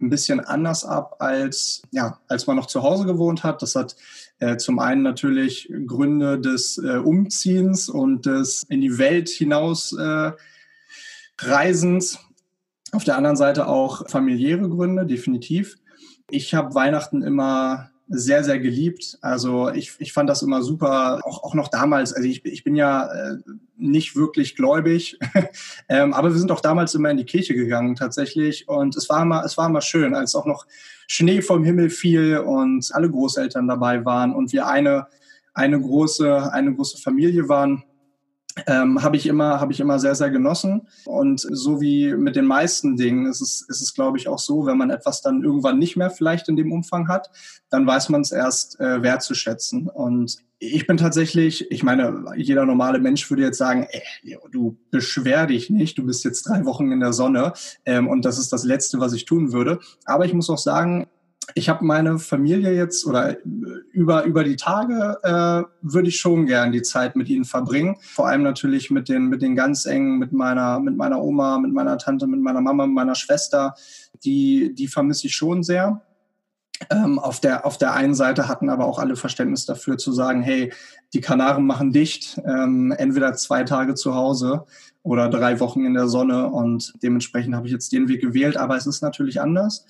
ein 0.00 0.10
bisschen 0.10 0.40
anders 0.40 0.84
ab, 0.84 1.16
als, 1.18 1.82
ja, 1.90 2.20
als 2.28 2.46
man 2.46 2.56
noch 2.56 2.66
zu 2.66 2.82
Hause 2.82 3.04
gewohnt 3.04 3.44
hat. 3.44 3.62
Das 3.62 3.74
hat 3.74 3.96
zum 4.56 4.78
einen 4.78 5.02
natürlich 5.02 5.72
Gründe 5.86 6.38
des 6.38 6.78
äh, 6.78 6.98
Umziehens 6.98 7.88
und 7.88 8.26
des 8.26 8.64
in 8.68 8.80
die 8.80 8.98
Welt 8.98 9.28
hinaus 9.28 9.92
äh, 9.92 10.32
Reisens. 11.38 12.18
Auf 12.92 13.04
der 13.04 13.16
anderen 13.16 13.36
Seite 13.36 13.66
auch 13.66 14.08
familiäre 14.08 14.68
Gründe, 14.68 15.06
definitiv. 15.06 15.76
Ich 16.30 16.54
habe 16.54 16.74
Weihnachten 16.74 17.22
immer 17.22 17.90
sehr, 18.08 18.42
sehr 18.44 18.58
geliebt. 18.58 19.18
Also 19.20 19.70
ich, 19.70 19.92
ich 19.98 20.12
fand 20.12 20.30
das 20.30 20.42
immer 20.42 20.62
super, 20.62 21.20
auch, 21.24 21.42
auch 21.42 21.54
noch 21.54 21.68
damals. 21.68 22.12
Also 22.12 22.28
ich, 22.28 22.44
ich 22.44 22.64
bin 22.64 22.76
ja 22.76 23.06
äh, 23.12 23.36
nicht 23.78 24.16
wirklich 24.16 24.56
gläubig, 24.56 25.18
ähm, 25.88 26.12
aber 26.12 26.32
wir 26.32 26.38
sind 26.38 26.50
auch 26.50 26.60
damals 26.60 26.94
immer 26.94 27.10
in 27.10 27.16
die 27.16 27.24
Kirche 27.24 27.54
gegangen 27.54 27.94
tatsächlich. 27.94 28.68
Und 28.68 28.96
es 28.96 29.08
war 29.08 29.22
immer, 29.22 29.44
es 29.44 29.56
war 29.56 29.68
immer 29.68 29.80
schön, 29.80 30.14
als 30.14 30.34
auch 30.34 30.46
noch 30.46 30.66
Schnee 31.06 31.40
vom 31.40 31.64
Himmel 31.64 31.90
fiel 31.90 32.38
und 32.38 32.90
alle 32.92 33.10
Großeltern 33.10 33.68
dabei 33.68 34.04
waren 34.04 34.34
und 34.34 34.52
wir 34.52 34.66
eine, 34.66 35.06
eine, 35.54 35.80
große, 35.80 36.52
eine 36.52 36.74
große 36.74 36.98
Familie 36.98 37.48
waren 37.48 37.84
ähm, 38.66 39.02
habe 39.02 39.16
ich 39.16 39.26
immer 39.26 39.60
habe 39.60 39.72
ich 39.72 39.80
immer 39.80 39.98
sehr 39.98 40.14
sehr 40.14 40.30
genossen. 40.30 40.88
Und 41.04 41.40
so 41.40 41.80
wie 41.80 42.14
mit 42.14 42.36
den 42.36 42.46
meisten 42.46 42.96
Dingen 42.96 43.26
ist 43.26 43.40
es 43.40 43.64
ist 43.68 43.80
es 43.80 43.94
glaube 43.94 44.18
ich 44.18 44.28
auch 44.28 44.38
so 44.38 44.66
wenn 44.66 44.78
man 44.78 44.90
etwas 44.90 45.22
dann 45.22 45.42
irgendwann 45.42 45.78
nicht 45.78 45.96
mehr 45.96 46.10
vielleicht 46.10 46.48
in 46.48 46.56
dem 46.56 46.72
Umfang 46.72 47.08
hat 47.08 47.30
dann 47.70 47.86
weiß 47.86 48.08
man 48.08 48.22
es 48.22 48.32
erst 48.32 48.80
äh, 48.80 49.02
wertzuschätzen. 49.02 49.88
Und 49.88 50.38
ich 50.60 50.86
bin 50.86 50.96
tatsächlich, 50.96 51.70
ich 51.70 51.82
meine, 51.82 52.24
jeder 52.36 52.66
normale 52.66 52.98
Mensch 52.98 53.28
würde 53.30 53.42
jetzt 53.42 53.58
sagen, 53.58 53.86
ey, 53.90 54.36
du 54.50 54.76
beschwer 54.90 55.46
dich 55.46 55.70
nicht, 55.70 55.98
du 55.98 56.04
bist 56.04 56.24
jetzt 56.24 56.48
drei 56.48 56.64
Wochen 56.64 56.90
in 56.90 57.00
der 57.00 57.12
Sonne 57.12 57.52
ähm, 57.86 58.08
und 58.08 58.24
das 58.24 58.38
ist 58.38 58.52
das 58.52 58.64
Letzte, 58.64 58.98
was 58.98 59.12
ich 59.12 59.24
tun 59.24 59.52
würde. 59.52 59.78
Aber 60.04 60.24
ich 60.24 60.34
muss 60.34 60.50
auch 60.50 60.58
sagen, 60.58 61.06
ich 61.54 61.68
habe 61.68 61.84
meine 61.84 62.18
Familie 62.18 62.74
jetzt 62.74 63.06
oder 63.06 63.30
äh, 63.30 63.36
über, 63.92 64.24
über 64.24 64.44
die 64.44 64.56
Tage 64.56 65.18
äh, 65.22 65.62
würde 65.80 66.08
ich 66.08 66.18
schon 66.18 66.46
gern 66.46 66.72
die 66.72 66.82
Zeit 66.82 67.14
mit 67.14 67.28
ihnen 67.28 67.44
verbringen. 67.44 67.96
Vor 68.00 68.26
allem 68.26 68.42
natürlich 68.42 68.90
mit 68.90 69.08
den, 69.08 69.28
mit 69.28 69.42
den 69.42 69.54
ganz 69.54 69.86
engen, 69.86 70.18
mit 70.18 70.32
meiner, 70.32 70.80
mit 70.80 70.96
meiner 70.96 71.22
Oma, 71.22 71.58
mit 71.58 71.72
meiner 71.72 71.98
Tante, 71.98 72.26
mit 72.26 72.40
meiner 72.40 72.60
Mama, 72.60 72.86
mit 72.86 72.94
meiner 72.94 73.14
Schwester. 73.14 73.74
Die, 74.24 74.74
die 74.74 74.88
vermisse 74.88 75.28
ich 75.28 75.34
schon 75.34 75.62
sehr. 75.62 76.02
Ähm, 76.90 77.18
auf, 77.18 77.40
der, 77.40 77.66
auf 77.66 77.76
der 77.76 77.94
einen 77.94 78.14
Seite 78.14 78.48
hatten 78.48 78.70
aber 78.70 78.86
auch 78.86 78.98
alle 78.98 79.16
Verständnis 79.16 79.66
dafür 79.66 79.98
zu 79.98 80.12
sagen, 80.12 80.42
hey, 80.42 80.72
die 81.12 81.20
Kanaren 81.20 81.66
machen 81.66 81.92
dicht, 81.92 82.40
ähm, 82.44 82.92
entweder 82.96 83.34
zwei 83.34 83.64
Tage 83.64 83.94
zu 83.94 84.14
Hause 84.14 84.64
oder 85.02 85.28
drei 85.28 85.58
Wochen 85.60 85.84
in 85.84 85.94
der 85.94 86.08
Sonne 86.08 86.48
und 86.48 86.94
dementsprechend 87.02 87.54
habe 87.54 87.66
ich 87.66 87.72
jetzt 87.72 87.92
den 87.92 88.08
Weg 88.08 88.20
gewählt, 88.20 88.56
aber 88.56 88.76
es 88.76 88.86
ist 88.86 89.02
natürlich 89.02 89.40
anders. 89.40 89.86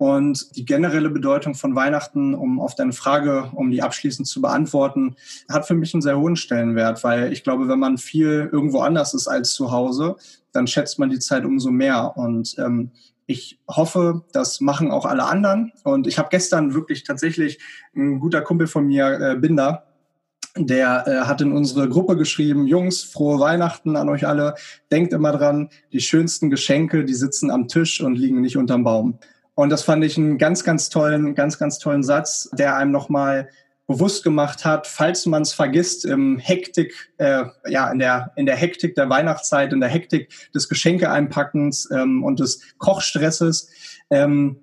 Und 0.00 0.56
die 0.56 0.64
generelle 0.64 1.10
Bedeutung 1.10 1.54
von 1.54 1.74
Weihnachten, 1.74 2.34
um 2.34 2.58
auf 2.58 2.74
deine 2.74 2.94
Frage, 2.94 3.50
um 3.54 3.70
die 3.70 3.82
abschließend 3.82 4.26
zu 4.26 4.40
beantworten, 4.40 5.14
hat 5.50 5.66
für 5.66 5.74
mich 5.74 5.92
einen 5.92 6.00
sehr 6.00 6.18
hohen 6.18 6.36
Stellenwert, 6.36 7.04
weil 7.04 7.34
ich 7.34 7.44
glaube, 7.44 7.68
wenn 7.68 7.78
man 7.78 7.98
viel 7.98 8.48
irgendwo 8.50 8.80
anders 8.80 9.12
ist 9.12 9.28
als 9.28 9.52
zu 9.52 9.72
Hause, 9.72 10.16
dann 10.52 10.66
schätzt 10.66 10.98
man 10.98 11.10
die 11.10 11.18
Zeit 11.18 11.44
umso 11.44 11.70
mehr. 11.70 12.16
Und 12.16 12.56
ähm, 12.58 12.92
ich 13.30 13.60
hoffe, 13.68 14.24
das 14.32 14.60
machen 14.60 14.90
auch 14.90 15.06
alle 15.06 15.24
anderen. 15.24 15.72
Und 15.84 16.06
ich 16.08 16.18
habe 16.18 16.28
gestern 16.30 16.74
wirklich 16.74 17.04
tatsächlich 17.04 17.60
ein 17.94 18.18
guter 18.18 18.42
Kumpel 18.42 18.66
von 18.66 18.86
mir, 18.86 19.20
äh, 19.20 19.36
Binder, 19.36 19.84
der 20.56 21.04
äh, 21.06 21.26
hat 21.26 21.40
in 21.40 21.52
unsere 21.52 21.88
Gruppe 21.88 22.16
geschrieben, 22.16 22.66
Jungs, 22.66 23.04
frohe 23.04 23.38
Weihnachten 23.38 23.94
an 23.94 24.08
euch 24.08 24.26
alle. 24.26 24.56
Denkt 24.90 25.12
immer 25.12 25.30
dran, 25.30 25.70
die 25.92 26.00
schönsten 26.00 26.50
Geschenke, 26.50 27.04
die 27.04 27.14
sitzen 27.14 27.52
am 27.52 27.68
Tisch 27.68 28.00
und 28.00 28.16
liegen 28.16 28.40
nicht 28.40 28.56
unterm 28.56 28.82
Baum. 28.82 29.18
Und 29.54 29.70
das 29.70 29.84
fand 29.84 30.04
ich 30.04 30.18
einen 30.18 30.38
ganz, 30.38 30.64
ganz 30.64 30.88
tollen, 30.88 31.36
ganz, 31.36 31.56
ganz 31.56 31.78
tollen 31.78 32.02
Satz, 32.02 32.50
der 32.52 32.76
einem 32.76 32.90
nochmal 32.90 33.48
bewusst 33.90 34.22
gemacht 34.22 34.64
hat, 34.64 34.86
falls 34.86 35.26
man 35.26 35.42
es 35.42 35.52
vergisst 35.52 36.04
im 36.04 36.38
Hektik, 36.38 37.12
äh, 37.18 37.42
ja, 37.66 37.90
in 37.90 37.98
der, 37.98 38.30
in 38.36 38.46
der 38.46 38.54
Hektik 38.54 38.94
der 38.94 39.10
Weihnachtszeit, 39.10 39.72
in 39.72 39.80
der 39.80 39.88
Hektik 39.88 40.28
des 40.54 40.68
Geschenke-Einpackens 40.68 41.88
ähm, 41.90 42.22
und 42.22 42.38
des 42.38 42.60
Kochstresses, 42.78 43.68
ähm, 44.10 44.60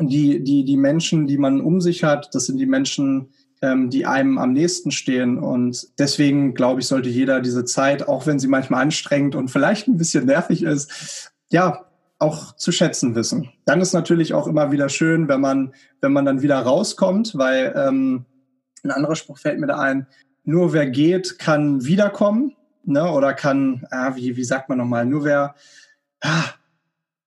die, 0.00 0.42
die, 0.42 0.64
die 0.64 0.78
Menschen, 0.78 1.26
die 1.26 1.36
man 1.36 1.60
um 1.60 1.82
sich 1.82 2.02
hat, 2.02 2.34
das 2.34 2.46
sind 2.46 2.56
die 2.56 2.64
Menschen, 2.64 3.28
ähm, 3.60 3.90
die 3.90 4.06
einem 4.06 4.38
am 4.38 4.54
nächsten 4.54 4.90
stehen. 4.90 5.38
Und 5.38 5.88
deswegen, 5.98 6.54
glaube 6.54 6.80
ich, 6.80 6.86
sollte 6.86 7.10
jeder 7.10 7.42
diese 7.42 7.66
Zeit, 7.66 8.08
auch 8.08 8.26
wenn 8.26 8.38
sie 8.38 8.48
manchmal 8.48 8.80
anstrengend 8.80 9.34
und 9.34 9.50
vielleicht 9.50 9.86
ein 9.86 9.98
bisschen 9.98 10.24
nervig 10.24 10.62
ist, 10.62 11.30
ja, 11.50 11.84
auch 12.18 12.56
zu 12.56 12.72
schätzen 12.72 13.14
wissen. 13.14 13.50
Dann 13.66 13.82
ist 13.82 13.92
natürlich 13.92 14.32
auch 14.32 14.46
immer 14.46 14.72
wieder 14.72 14.88
schön, 14.88 15.28
wenn 15.28 15.42
man, 15.42 15.74
wenn 16.00 16.14
man 16.14 16.24
dann 16.24 16.40
wieder 16.40 16.58
rauskommt, 16.58 17.36
weil 17.36 17.74
ähm, 17.76 18.24
ein 18.86 18.90
anderer 18.90 19.16
Spruch 19.16 19.38
fällt 19.38 19.58
mir 19.58 19.66
da 19.66 19.78
ein, 19.78 20.06
nur 20.44 20.72
wer 20.72 20.86
geht, 20.86 21.38
kann 21.38 21.84
wiederkommen, 21.84 22.54
ne? 22.84 23.10
Oder 23.10 23.34
kann, 23.34 23.86
ah, 23.90 24.14
wie, 24.16 24.36
wie 24.36 24.44
sagt 24.44 24.68
man 24.68 24.78
nochmal, 24.78 25.04
nur 25.04 25.24
wer, 25.24 25.54
ah, 26.20 26.44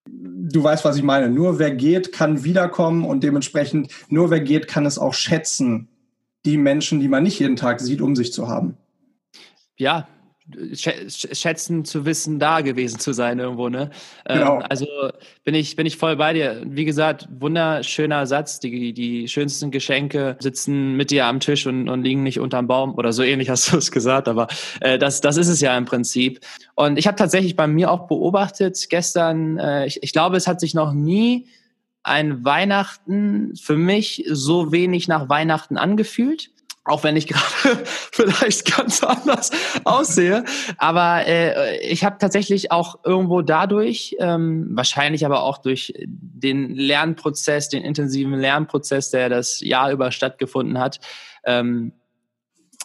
du 0.05 0.63
weißt, 0.63 0.85
was 0.85 0.97
ich 0.97 1.03
meine. 1.03 1.29
Nur 1.29 1.59
wer 1.59 1.71
geht, 1.71 2.11
kann 2.13 2.43
wiederkommen 2.43 3.05
und 3.05 3.23
dementsprechend 3.23 3.91
nur 4.09 4.29
wer 4.31 4.39
geht, 4.39 4.67
kann 4.67 4.85
es 4.85 4.97
auch 4.97 5.13
schätzen, 5.13 5.89
die 6.45 6.57
Menschen, 6.57 6.99
die 6.99 7.07
man 7.07 7.23
nicht 7.23 7.39
jeden 7.39 7.57
Tag 7.57 7.81
sieht, 7.81 8.01
um 8.01 8.15
sich 8.15 8.31
zu 8.31 8.47
haben. 8.47 8.77
Ja, 9.77 10.07
schätzen 10.73 11.85
zu 11.85 12.05
wissen, 12.05 12.39
da 12.39 12.61
gewesen 12.61 12.99
zu 12.99 13.13
sein 13.13 13.39
irgendwo, 13.39 13.69
ne? 13.69 13.89
Ähm, 14.27 14.39
genau. 14.39 14.57
also 14.69 14.87
bin 15.43 15.55
ich, 15.55 15.75
bin 15.75 15.85
ich 15.85 15.97
voll 15.97 16.15
bei 16.15 16.33
dir. 16.33 16.61
Wie 16.65 16.85
gesagt, 16.85 17.27
wunderschöner 17.31 18.25
Satz. 18.25 18.59
Die, 18.59 18.93
die 18.93 19.27
schönsten 19.27 19.71
Geschenke 19.71 20.37
sitzen 20.39 20.95
mit 20.95 21.11
dir 21.11 21.25
am 21.25 21.39
Tisch 21.39 21.67
und, 21.67 21.89
und 21.89 22.03
liegen 22.03 22.23
nicht 22.23 22.39
unterm 22.39 22.67
Baum 22.67 22.95
oder 22.95 23.13
so 23.13 23.23
ähnlich 23.23 23.49
hast 23.49 23.71
du 23.71 23.77
es 23.77 23.91
gesagt, 23.91 24.27
aber 24.27 24.47
äh, 24.81 24.97
das, 24.97 25.21
das 25.21 25.37
ist 25.37 25.47
es 25.47 25.61
ja 25.61 25.77
im 25.77 25.85
Prinzip. 25.85 26.39
Und 26.75 26.97
ich 26.97 27.07
habe 27.07 27.15
tatsächlich 27.15 27.55
bei 27.55 27.67
mir 27.67 27.91
auch 27.91 28.07
beobachtet 28.07 28.87
gestern, 28.89 29.57
äh, 29.57 29.85
ich, 29.85 30.01
ich 30.03 30.13
glaube, 30.13 30.37
es 30.37 30.47
hat 30.47 30.59
sich 30.59 30.73
noch 30.73 30.93
nie 30.93 31.47
ein 32.03 32.43
Weihnachten 32.45 33.55
für 33.55 33.75
mich 33.75 34.25
so 34.29 34.71
wenig 34.71 35.07
nach 35.07 35.29
Weihnachten 35.29 35.77
angefühlt 35.77 36.49
auch 36.89 37.03
wenn 37.03 37.15
ich 37.15 37.27
gerade 37.27 37.83
vielleicht 37.85 38.75
ganz 38.75 39.03
anders 39.03 39.51
aussehe. 39.83 40.43
Aber 40.77 41.25
äh, 41.25 41.79
ich 41.79 42.03
habe 42.03 42.17
tatsächlich 42.19 42.71
auch 42.71 42.99
irgendwo 43.05 43.41
dadurch, 43.41 44.15
ähm, 44.19 44.69
wahrscheinlich 44.71 45.25
aber 45.25 45.43
auch 45.43 45.59
durch 45.59 45.93
den 46.05 46.75
Lernprozess, 46.75 47.69
den 47.69 47.83
intensiven 47.83 48.33
Lernprozess, 48.33 49.11
der 49.11 49.29
das 49.29 49.61
Jahr 49.61 49.91
über 49.91 50.11
stattgefunden 50.11 50.79
hat, 50.79 50.99
ähm, 51.45 51.93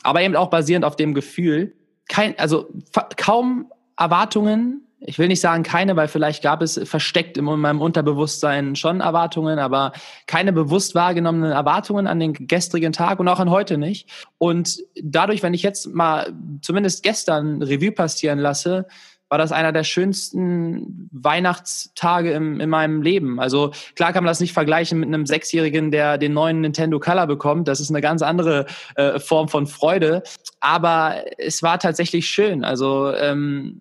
aber 0.02 0.20
eben 0.20 0.36
auch 0.36 0.50
basierend 0.50 0.84
auf 0.84 0.96
dem 0.96 1.14
Gefühl, 1.14 1.74
kein, 2.08 2.38
also 2.38 2.68
kaum 3.16 3.72
Erwartungen 3.96 4.86
ich 5.06 5.18
will 5.18 5.28
nicht 5.28 5.40
sagen 5.40 5.62
keine, 5.62 5.96
weil 5.96 6.08
vielleicht 6.08 6.42
gab 6.42 6.62
es 6.62 6.80
versteckt 6.84 7.36
in 7.36 7.44
meinem 7.44 7.80
Unterbewusstsein 7.80 8.74
schon 8.74 9.00
Erwartungen, 9.00 9.58
aber 9.58 9.92
keine 10.26 10.52
bewusst 10.52 10.94
wahrgenommenen 10.94 11.52
Erwartungen 11.52 12.06
an 12.06 12.20
den 12.20 12.32
gestrigen 12.32 12.92
Tag 12.92 13.20
und 13.20 13.28
auch 13.28 13.40
an 13.40 13.50
heute 13.50 13.76
nicht. 13.76 14.08
Und 14.38 14.78
dadurch, 15.00 15.42
wenn 15.42 15.54
ich 15.54 15.62
jetzt 15.62 15.94
mal 15.94 16.32
zumindest 16.62 17.02
gestern 17.02 17.62
Revue 17.62 17.92
passieren 17.92 18.38
lasse, 18.38 18.86
war 19.28 19.38
das 19.38 19.52
einer 19.52 19.72
der 19.72 19.84
schönsten 19.84 21.08
Weihnachtstage 21.10 22.32
im, 22.32 22.60
in 22.60 22.70
meinem 22.70 23.02
Leben. 23.02 23.40
Also 23.40 23.72
klar 23.96 24.12
kann 24.12 24.22
man 24.22 24.30
das 24.30 24.40
nicht 24.40 24.52
vergleichen 24.52 25.00
mit 25.00 25.08
einem 25.08 25.26
Sechsjährigen, 25.26 25.90
der 25.90 26.18
den 26.18 26.34
neuen 26.34 26.60
Nintendo 26.60 27.00
Color 27.00 27.26
bekommt. 27.26 27.68
Das 27.68 27.80
ist 27.80 27.90
eine 27.90 28.00
ganz 28.00 28.22
andere 28.22 28.66
äh, 28.94 29.18
Form 29.18 29.48
von 29.48 29.66
Freude. 29.66 30.22
Aber 30.60 31.16
es 31.38 31.62
war 31.62 31.78
tatsächlich 31.78 32.26
schön. 32.28 32.64
Also 32.64 33.12
ähm, 33.12 33.80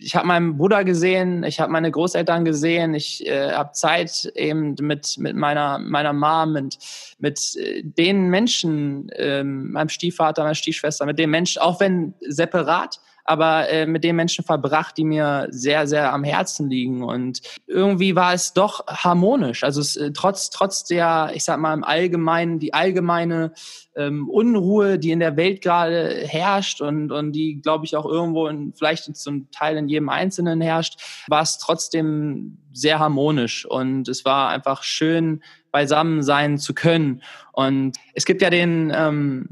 ich 0.00 0.16
habe 0.16 0.26
meinen 0.26 0.56
Bruder 0.56 0.84
gesehen, 0.84 1.44
ich 1.44 1.60
habe 1.60 1.70
meine 1.70 1.90
Großeltern 1.90 2.44
gesehen, 2.44 2.94
ich 2.94 3.26
äh, 3.26 3.52
habe 3.52 3.72
Zeit 3.72 4.32
eben 4.34 4.74
mit 4.80 5.16
mit 5.18 5.36
meiner 5.36 5.78
meiner 5.78 6.12
Mom 6.12 6.56
und 6.56 6.78
mit 7.18 7.56
äh, 7.56 7.82
den 7.84 8.28
Menschen, 8.28 9.08
äh, 9.10 9.44
meinem 9.44 9.88
Stiefvater, 9.88 10.42
meiner 10.42 10.54
Stiefschwester, 10.54 11.06
mit 11.06 11.18
den 11.18 11.30
Menschen, 11.30 11.60
auch 11.60 11.80
wenn 11.80 12.14
separat, 12.20 13.00
aber 13.30 13.68
äh, 13.68 13.86
mit 13.86 14.02
den 14.02 14.16
Menschen 14.16 14.44
verbracht, 14.44 14.96
die 14.96 15.04
mir 15.04 15.46
sehr, 15.50 15.86
sehr 15.86 16.12
am 16.12 16.24
Herzen 16.24 16.68
liegen. 16.68 17.04
Und 17.04 17.40
irgendwie 17.68 18.16
war 18.16 18.34
es 18.34 18.54
doch 18.54 18.84
harmonisch. 18.88 19.62
Also 19.62 19.80
es, 19.80 19.94
äh, 19.94 20.10
trotz, 20.10 20.50
trotz 20.50 20.82
der, 20.82 21.30
ich 21.32 21.44
sag 21.44 21.60
mal, 21.60 21.72
im 21.72 21.84
Allgemeinen, 21.84 22.58
die 22.58 22.74
allgemeine 22.74 23.52
ähm, 23.94 24.28
Unruhe, 24.28 24.98
die 24.98 25.12
in 25.12 25.20
der 25.20 25.36
Welt 25.36 25.62
gerade 25.62 26.26
herrscht 26.26 26.80
und, 26.80 27.12
und 27.12 27.30
die, 27.30 27.60
glaube 27.60 27.84
ich, 27.84 27.94
auch 27.94 28.04
irgendwo 28.04 28.48
in, 28.48 28.74
vielleicht 28.74 29.14
zum 29.16 29.48
Teil 29.52 29.76
in 29.76 29.88
jedem 29.88 30.08
Einzelnen 30.08 30.60
herrscht, 30.60 31.00
war 31.28 31.42
es 31.42 31.58
trotzdem 31.58 32.58
sehr 32.72 32.98
harmonisch. 32.98 33.64
Und 33.64 34.08
es 34.08 34.24
war 34.24 34.48
einfach 34.48 34.82
schön, 34.82 35.40
beisammen 35.70 36.24
sein 36.24 36.58
zu 36.58 36.74
können. 36.74 37.22
Und 37.52 37.96
es 38.12 38.24
gibt 38.24 38.42
ja 38.42 38.50
den 38.50 38.92
ähm, 38.92 39.50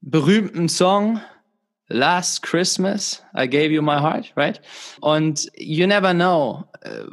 berühmten 0.00 0.70
Song, 0.70 1.20
Last 1.88 2.42
Christmas, 2.42 3.22
I 3.34 3.46
gave 3.46 3.72
you 3.72 3.82
my 3.82 3.98
heart, 3.98 4.32
right? 4.36 4.60
Und 5.00 5.50
you 5.56 5.86
never 5.86 6.12
know, 6.12 6.64
äh, 6.82 7.04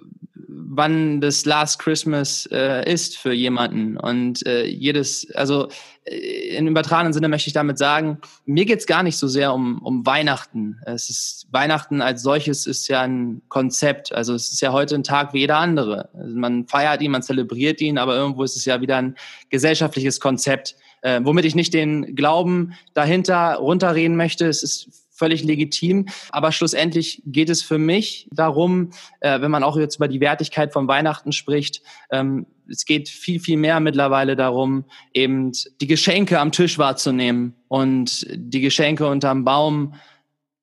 wann 0.47 1.21
das 1.21 1.45
Last 1.45 1.79
Christmas 1.79 2.47
äh, 2.51 2.91
ist 2.91 3.17
für 3.17 3.33
jemanden. 3.33 3.97
Und 3.97 4.45
äh, 4.45 4.65
jedes, 4.65 5.29
also 5.35 5.69
äh, 6.05 6.57
im 6.57 6.67
übertragenen 6.67 7.13
Sinne 7.13 7.29
möchte 7.29 7.47
ich 7.47 7.53
damit 7.53 7.77
sagen, 7.77 8.19
mir 8.45 8.65
geht's 8.65 8.85
gar 8.85 9.03
nicht 9.03 9.17
so 9.17 9.27
sehr 9.27 9.53
um, 9.53 9.79
um 9.79 10.05
Weihnachten. 10.05 10.79
Es 10.85 11.09
ist 11.09 11.47
Weihnachten 11.51 12.01
als 12.01 12.21
solches 12.21 12.67
ist 12.67 12.87
ja 12.87 13.01
ein 13.01 13.41
Konzept. 13.49 14.13
Also 14.13 14.33
es 14.33 14.51
ist 14.51 14.61
ja 14.61 14.71
heute 14.71 14.95
ein 14.95 15.03
Tag 15.03 15.33
wie 15.33 15.39
jeder 15.39 15.57
andere. 15.57 16.09
Also 16.13 16.35
man 16.35 16.67
feiert 16.67 17.01
ihn, 17.01 17.11
man 17.11 17.23
zelebriert 17.23 17.81
ihn, 17.81 17.97
aber 17.97 18.15
irgendwo 18.15 18.43
ist 18.43 18.55
es 18.55 18.65
ja 18.65 18.81
wieder 18.81 18.97
ein 18.97 19.15
gesellschaftliches 19.49 20.19
Konzept 20.19 20.75
äh, 21.05 21.21
womit 21.23 21.45
ich 21.45 21.53
nicht 21.53 21.73
den 21.73 22.15
Glauben 22.15 22.73
dahinter 22.95 23.57
runterreden 23.57 24.17
möchte. 24.17 24.47
Es 24.47 24.63
ist 24.63 24.89
völlig 25.11 25.43
legitim. 25.43 26.07
Aber 26.31 26.51
schlussendlich 26.51 27.21
geht 27.27 27.49
es 27.49 27.61
für 27.61 27.77
mich 27.77 28.27
darum, 28.31 28.89
äh, 29.19 29.39
wenn 29.39 29.51
man 29.51 29.63
auch 29.63 29.77
jetzt 29.77 29.97
über 29.97 30.07
die 30.07 30.19
Wertigkeit 30.19 30.73
von 30.73 30.87
Weihnachten 30.87 31.31
spricht, 31.31 31.83
ähm, 32.09 32.47
es 32.67 32.85
geht 32.85 33.07
viel, 33.07 33.39
viel 33.39 33.57
mehr 33.57 33.79
mittlerweile 33.79 34.35
darum, 34.35 34.85
eben 35.13 35.51
die 35.79 35.85
Geschenke 35.85 36.39
am 36.39 36.51
Tisch 36.51 36.79
wahrzunehmen. 36.79 37.53
Und 37.67 38.25
die 38.33 38.61
Geschenke 38.61 39.05
unterm 39.05 39.45
Baum, 39.45 39.93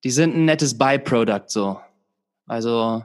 die 0.03 0.11
sind 0.11 0.35
ein 0.35 0.45
nettes 0.45 0.77
Byproduct 0.77 1.51
so. 1.51 1.79
Also, 2.49 3.05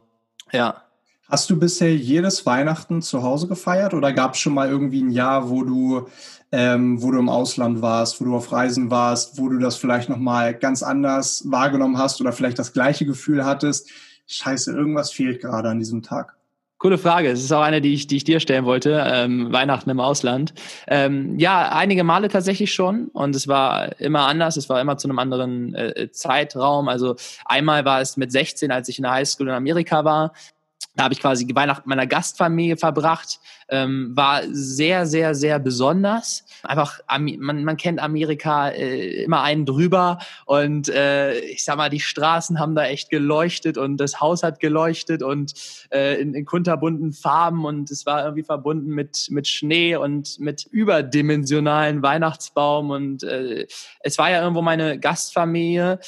ja. 0.52 0.82
Hast 1.30 1.50
du 1.50 1.60
bisher 1.60 1.94
jedes 1.96 2.46
Weihnachten 2.46 3.02
zu 3.02 3.22
Hause 3.22 3.48
gefeiert 3.48 3.94
oder 3.94 4.14
gab 4.14 4.34
es 4.34 4.40
schon 4.40 4.54
mal 4.54 4.70
irgendwie 4.70 5.04
ein 5.04 5.12
Jahr, 5.12 5.50
wo 5.50 5.62
du 5.64 6.08
ähm, 6.52 7.02
wo 7.02 7.12
du 7.12 7.20
im 7.20 7.30
Ausland 7.30 7.82
warst, 7.82 8.22
wo 8.22 8.26
du 8.26 8.36
auf 8.36 8.52
Reisen 8.52 8.90
warst, 8.90 9.38
wo 9.38 9.50
du 9.50 9.60
das 9.60 9.78
vielleicht 9.78 10.10
nochmal 10.10 10.54
ganz 10.54 10.84
anders 10.84 11.44
wahrgenommen 11.46 11.98
hast 11.98 12.22
oder 12.22 12.32
vielleicht 12.32 12.60
das 12.60 12.74
gleiche 12.74 13.06
Gefühl 13.06 13.46
hattest, 13.46 13.90
scheiße, 14.28 14.72
irgendwas 14.72 15.12
fehlt 15.12 15.42
gerade 15.42 15.70
an 15.70 15.80
diesem 15.80 16.04
Tag? 16.04 16.38
Coole 16.80 17.00
Frage. 17.00 17.30
Es 17.30 17.44
ist 17.44 17.52
auch 17.52 17.64
eine, 17.64 17.82
die 17.82 17.96
ich, 17.96 18.06
die 18.06 18.18
ich 18.18 18.24
dir 18.24 18.40
stellen 18.40 18.66
wollte. 18.66 19.04
Ähm, 19.08 19.52
Weihnachten 19.52 19.90
im 19.90 20.00
Ausland. 20.00 20.54
Ähm, 20.88 21.40
ja, 21.40 21.70
einige 21.70 22.04
Male 22.04 22.28
tatsächlich 22.28 22.72
schon. 22.72 23.08
Und 23.14 23.36
es 23.36 23.48
war 23.48 24.00
immer 24.00 24.28
anders. 24.28 24.58
Es 24.58 24.70
war 24.70 24.80
immer 24.80 24.96
zu 24.96 25.08
einem 25.08 25.18
anderen 25.18 25.74
äh, 25.74 26.12
Zeitraum. 26.12 26.88
Also 26.88 27.16
einmal 27.46 27.84
war 27.84 28.02
es 28.02 28.16
mit 28.16 28.32
16, 28.32 28.72
als 28.72 28.90
ich 28.90 29.00
in 29.00 29.04
der 29.04 29.14
Highschool 29.14 29.48
in 29.48 29.56
Amerika 29.56 30.06
war. 30.06 30.34
Da 30.96 31.04
habe 31.04 31.14
ich 31.14 31.20
quasi 31.20 31.48
Weihnachten 31.54 31.88
meiner 31.88 32.08
Gastfamilie 32.08 32.78
verbracht 32.78 33.40
ähm, 33.70 34.12
war 34.16 34.44
sehr, 34.50 35.06
sehr, 35.06 35.36
sehr 35.36 35.60
besonders. 35.60 36.46
Einfach, 36.64 37.00
man, 37.20 37.64
man 37.64 37.78
kennt 37.78 38.00
Amerika 38.00 38.70
äh, 38.70 39.24
immer 39.24 39.42
einen 39.42 39.66
drüber 39.66 40.20
und 40.46 40.90
äh, 40.90 41.38
ich 41.40 41.66
sag 41.66 41.78
mal, 41.78 41.90
die 41.90 42.00
Straßen 42.00 42.60
haben 42.60 42.76
da 42.76 42.86
echt 42.86 43.10
geleuchtet 43.10 43.78
und 43.78 43.98
das 43.98 44.22
Haus 44.22 44.44
hat 44.44 44.60
geleuchtet 44.60 45.22
und 45.22 45.54
äh, 45.92 46.20
in, 46.22 46.34
in 46.34 46.46
kunterbunten 46.46 47.12
Farben 47.12 47.66
und 47.66 47.92
es 47.92 48.06
war 48.06 48.24
irgendwie 48.24 48.44
verbunden 48.44 48.92
mit, 48.92 49.28
mit 49.30 49.48
Schnee 49.48 49.96
und 49.96 50.40
mit 50.40 50.66
überdimensionalen 50.66 52.02
Weihnachtsbaum 52.02 52.90
und 52.90 53.24
äh, 53.24 53.68
es 54.00 54.18
war 54.18 54.32
ja 54.32 54.42
irgendwo 54.42 54.62
meine 54.62 55.00
Gastfamilie, 55.00 56.00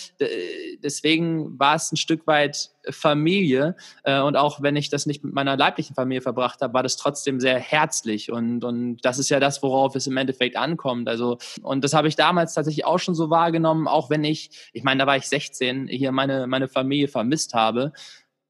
deswegen 0.82 1.60
war 1.60 1.76
es 1.76 1.92
ein 1.92 1.98
Stück 1.98 2.26
weit 2.28 2.72
Familie 2.90 3.76
äh, 4.04 4.20
und 4.22 4.36
auch 4.36 4.62
wenn 4.62 4.76
ich 4.76 4.90
das 4.90 5.06
nicht 5.06 5.24
mit 5.24 5.34
meiner 5.34 5.58
leiblichen 5.58 5.96
Familie 5.96 6.22
verbracht 6.22 6.62
habe, 6.62 6.74
war 6.74 6.84
das 6.84 6.98
trotzdem 6.98 7.40
sehr 7.40 7.60
herzlich 7.60 8.32
und, 8.32 8.64
und 8.64 8.98
das 9.04 9.20
ist 9.20 9.30
ja 9.30 9.40
das, 9.40 9.62
worauf 9.64 9.96
es 9.96 10.08
im 10.08 10.18
Endeffekt 10.18 10.56
ankommt. 10.56 11.08
Also, 11.10 11.38
und 11.62 11.84
das 11.84 11.94
habe 11.94 12.08
ich 12.08 12.16
damals 12.16 12.54
tatsächlich 12.54 12.86
auch 12.86 13.00
schon 13.00 13.16
so 13.16 13.30
wahrgenommen, 13.30 13.88
auch 13.88 14.10
wenn 14.10 14.24
ich, 14.24 14.70
ich 14.74 14.84
meine, 14.84 15.00
da 15.00 15.08
war 15.08 15.18
ich 15.18 15.28
16, 15.28 15.88
hier 15.88 16.12
meine, 16.12 16.48
meine 16.48 16.68
Familie 16.68 17.08
vermisst 17.08 17.54
habe. 17.54 17.92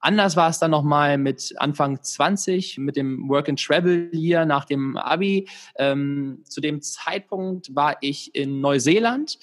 Anders 0.02 0.34
war 0.34 0.48
es 0.48 0.58
dann 0.58 0.70
nochmal 0.70 1.18
mit 1.18 1.52
Anfang 1.58 2.02
20, 2.02 2.78
mit 2.78 2.96
dem 2.96 3.28
Work 3.28 3.50
and 3.50 3.62
Travel 3.62 4.08
hier 4.12 4.46
nach 4.46 4.64
dem 4.64 4.96
Abi. 4.96 5.46
Ähm, 5.76 6.42
zu 6.48 6.62
dem 6.62 6.80
Zeitpunkt 6.80 7.74
war 7.74 7.98
ich 8.00 8.34
in 8.34 8.62
Neuseeland 8.62 9.38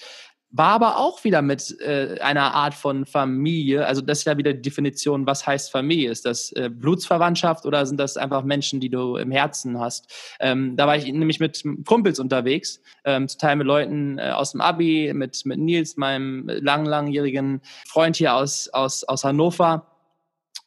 war 0.50 0.70
aber 0.70 0.96
auch 0.98 1.24
wieder 1.24 1.42
mit 1.42 1.78
äh, 1.80 2.18
einer 2.20 2.54
Art 2.54 2.74
von 2.74 3.04
Familie. 3.04 3.86
Also 3.86 4.00
das 4.00 4.20
ist 4.20 4.24
ja 4.24 4.38
wieder 4.38 4.54
die 4.54 4.62
Definition, 4.62 5.26
was 5.26 5.46
heißt 5.46 5.70
Familie? 5.70 6.10
Ist 6.10 6.24
das 6.24 6.52
äh, 6.52 6.70
Blutsverwandtschaft 6.72 7.66
oder 7.66 7.84
sind 7.84 7.98
das 7.98 8.16
einfach 8.16 8.42
Menschen, 8.44 8.80
die 8.80 8.88
du 8.88 9.16
im 9.16 9.30
Herzen 9.30 9.78
hast? 9.78 10.10
Ähm, 10.40 10.76
da 10.76 10.86
war 10.86 10.96
ich 10.96 11.04
nämlich 11.04 11.38
mit 11.38 11.62
Kumpels 11.86 12.18
unterwegs, 12.18 12.80
ähm, 13.04 13.28
zum 13.28 13.38
Teil 13.38 13.56
mit 13.56 13.66
Leuten 13.66 14.18
äh, 14.18 14.30
aus 14.30 14.52
dem 14.52 14.62
Abi, 14.62 15.12
mit, 15.14 15.44
mit 15.44 15.58
Nils, 15.58 15.96
meinem 15.96 16.48
lang, 16.48 16.86
langjährigen 16.86 17.60
Freund 17.86 18.16
hier 18.16 18.34
aus, 18.34 18.68
aus, 18.70 19.04
aus 19.04 19.24
Hannover. 19.24 19.97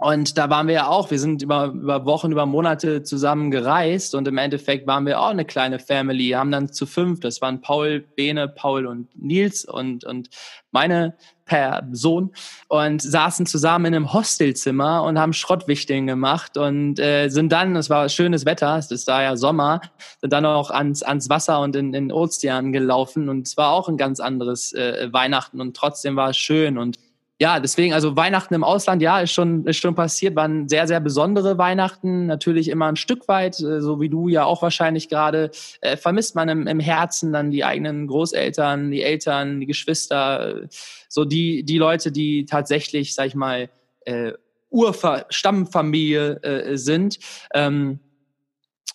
Und 0.02 0.36
da 0.40 0.50
waren 0.50 0.66
wir 0.66 0.74
ja 0.74 0.88
auch, 0.88 1.12
wir 1.12 1.20
sind 1.20 1.44
über, 1.44 1.68
über 1.68 2.06
Wochen, 2.08 2.32
über 2.32 2.48
Monate 2.48 3.04
zusammen 3.04 3.52
gereist 3.52 4.16
und 4.16 4.28
im 4.28 4.40
Endeffekt 4.40 4.88
waren 4.88 5.06
wir 5.06 5.22
auch 5.22 5.30
eine 5.30 5.46
kleine 5.46 5.78
Family, 5.78 6.30
haben 6.30 6.50
dann 6.50 6.74
zu 6.74 6.88
fünf, 6.88 7.20
das 7.20 7.40
waren 7.40 7.62
Paul, 7.62 8.00
Bene, 8.00 8.48
Paul 8.48 8.88
und 8.88 9.10
Nils 9.16 9.64
und, 9.64 10.04
und 10.04 10.30
meine 10.72 11.14
Person 11.46 12.32
und 12.68 13.00
saßen 13.00 13.46
zusammen 13.46 13.86
in 13.86 13.94
einem 13.94 14.12
Hostelzimmer 14.12 15.04
und 15.04 15.20
haben 15.20 15.34
Schrottwichteln 15.34 16.08
gemacht 16.08 16.58
und 16.58 17.00
äh, 17.00 17.30
sind 17.30 17.52
dann, 17.52 17.76
es 17.76 17.92
war 17.92 18.10
schönes 18.10 18.44
Wetter, 18.48 18.78
es 18.78 18.90
ist 18.90 19.08
da 19.08 19.22
ja 19.22 19.38
Sommer, 19.38 19.82
sind 20.20 20.34
dann 20.34 20.48
auch 20.48 20.72
ans, 20.72 21.04
ans 21.04 21.30
Wasser 21.30 21.60
und 21.60 21.76
in, 21.76 21.94
in 21.94 22.12
Ozean 22.12 22.74
gelaufen 22.74 23.30
und 23.30 23.48
es 23.48 23.56
war 23.56 23.72
auch 23.72 23.88
ein 23.88 23.98
ganz 23.98 24.20
anderes 24.20 24.74
äh, 24.74 25.10
Weihnachten 25.12 25.62
und 25.62 25.78
trotzdem 25.78 26.16
war 26.16 26.32
es 26.32 26.38
schön 26.38 26.80
und 26.80 26.98
ja, 27.42 27.60
deswegen, 27.60 27.92
also 27.92 28.16
Weihnachten 28.16 28.54
im 28.54 28.64
Ausland, 28.64 29.02
ja, 29.02 29.20
ist 29.20 29.32
schon, 29.32 29.66
ist 29.66 29.78
schon 29.78 29.96
passiert, 29.96 30.36
waren 30.36 30.70
sehr, 30.70 30.86
sehr 30.86 31.00
besondere 31.00 31.58
Weihnachten. 31.58 32.28
Natürlich 32.28 32.68
immer 32.68 32.86
ein 32.86 32.98
Stück 32.98 33.28
weit, 33.28 33.60
äh, 33.60 33.82
so 33.82 34.00
wie 34.00 34.10
du 34.10 34.28
ja 34.28 34.44
auch 34.46 34.62
wahrscheinlich 34.62 35.10
gerade, 35.10 35.50
äh, 35.82 35.98
vermisst 35.98 36.36
man 36.36 36.50
im, 36.50 36.68
im 36.68 36.80
Herzen 36.80 37.34
dann 37.34 37.50
die 37.50 37.66
eigenen 37.66 38.06
Großeltern, 38.06 38.92
die 38.92 39.02
Eltern, 39.02 39.60
die 39.60 39.66
Geschwister, 39.66 40.68
so 41.10 41.26
die, 41.26 41.64
die 41.64 41.80
Leute, 41.80 42.12
die 42.12 42.46
tatsächlich, 42.46 43.16
sag 43.16 43.26
ich 43.26 43.34
mal, 43.34 43.72
äh, 44.06 44.34
Urstammfamilie 44.70 46.44
äh, 46.44 46.78
sind. 46.78 47.18
Ähm, 47.56 47.98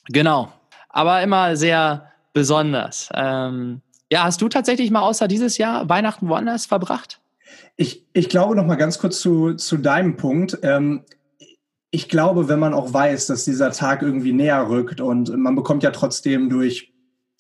genau. 0.04 0.52
Aber 0.88 1.20
immer 1.20 1.56
sehr 1.56 2.12
besonders. 2.32 3.08
Ähm, 3.12 3.82
ja, 4.08 4.22
hast 4.22 4.40
du 4.40 4.48
tatsächlich 4.48 4.92
mal 4.92 5.00
außer 5.00 5.26
dieses 5.26 5.58
Jahr 5.58 5.88
Weihnachten 5.88 6.28
woanders 6.28 6.66
verbracht? 6.66 7.18
Ich, 7.76 8.06
ich 8.12 8.28
glaube 8.28 8.56
noch 8.56 8.66
mal 8.66 8.76
ganz 8.76 8.98
kurz 8.98 9.20
zu, 9.20 9.54
zu 9.54 9.76
deinem 9.76 10.16
Punkt. 10.16 10.58
Ähm, 10.62 11.02
ich 11.90 12.08
glaube, 12.08 12.48
wenn 12.48 12.58
man 12.58 12.74
auch 12.74 12.92
weiß, 12.92 13.26
dass 13.26 13.44
dieser 13.44 13.70
Tag 13.70 14.02
irgendwie 14.02 14.32
näher 14.32 14.68
rückt 14.68 15.00
und 15.00 15.34
man 15.36 15.54
bekommt 15.54 15.82
ja 15.82 15.90
trotzdem 15.90 16.48
durch 16.50 16.92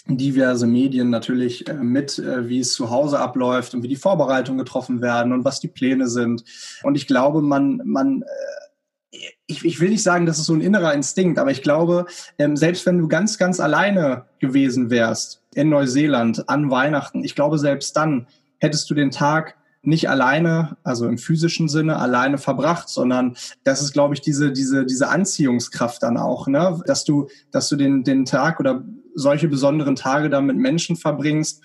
diverse 0.08 0.66
Medien 0.66 1.10
natürlich 1.10 1.68
äh, 1.68 1.74
mit, 1.74 2.18
äh, 2.18 2.48
wie 2.48 2.60
es 2.60 2.72
zu 2.72 2.90
Hause 2.90 3.18
abläuft 3.18 3.74
und 3.74 3.82
wie 3.82 3.88
die 3.88 3.96
Vorbereitungen 3.96 4.58
getroffen 4.58 5.02
werden 5.02 5.32
und 5.32 5.44
was 5.44 5.60
die 5.60 5.68
Pläne 5.68 6.08
sind. 6.08 6.44
Und 6.82 6.94
ich 6.94 7.06
glaube, 7.06 7.42
man, 7.42 7.82
man, 7.84 8.22
äh, 8.22 9.18
ich, 9.46 9.64
ich 9.64 9.80
will 9.80 9.90
nicht 9.90 10.02
sagen, 10.02 10.26
das 10.26 10.38
ist 10.38 10.46
so 10.46 10.54
ein 10.54 10.60
innerer 10.60 10.94
Instinkt, 10.94 11.38
aber 11.38 11.50
ich 11.50 11.62
glaube, 11.62 12.06
ähm, 12.38 12.56
selbst 12.56 12.86
wenn 12.86 12.98
du 12.98 13.08
ganz, 13.08 13.38
ganz 13.38 13.58
alleine 13.58 14.26
gewesen 14.38 14.90
wärst 14.90 15.42
in 15.54 15.70
Neuseeland 15.70 16.48
an 16.48 16.70
Weihnachten, 16.70 17.24
ich 17.24 17.34
glaube, 17.34 17.58
selbst 17.58 17.96
dann 17.96 18.28
hättest 18.58 18.88
du 18.90 18.94
den 18.94 19.10
Tag 19.10 19.56
nicht 19.82 20.08
alleine, 20.08 20.76
also 20.82 21.06
im 21.06 21.18
physischen 21.18 21.68
Sinne 21.68 21.98
alleine 21.98 22.38
verbracht, 22.38 22.88
sondern 22.88 23.36
das 23.64 23.82
ist, 23.82 23.92
glaube 23.92 24.14
ich, 24.14 24.20
diese, 24.20 24.52
diese, 24.52 24.84
diese 24.84 25.08
Anziehungskraft 25.08 26.02
dann 26.02 26.16
auch, 26.16 26.48
ne? 26.48 26.80
dass 26.86 27.04
du, 27.04 27.28
dass 27.50 27.68
du 27.68 27.76
den, 27.76 28.02
den 28.04 28.24
Tag 28.24 28.60
oder 28.60 28.84
solche 29.14 29.48
besonderen 29.48 29.96
Tage 29.96 30.28
da 30.28 30.40
mit 30.40 30.56
Menschen 30.56 30.96
verbringst, 30.96 31.62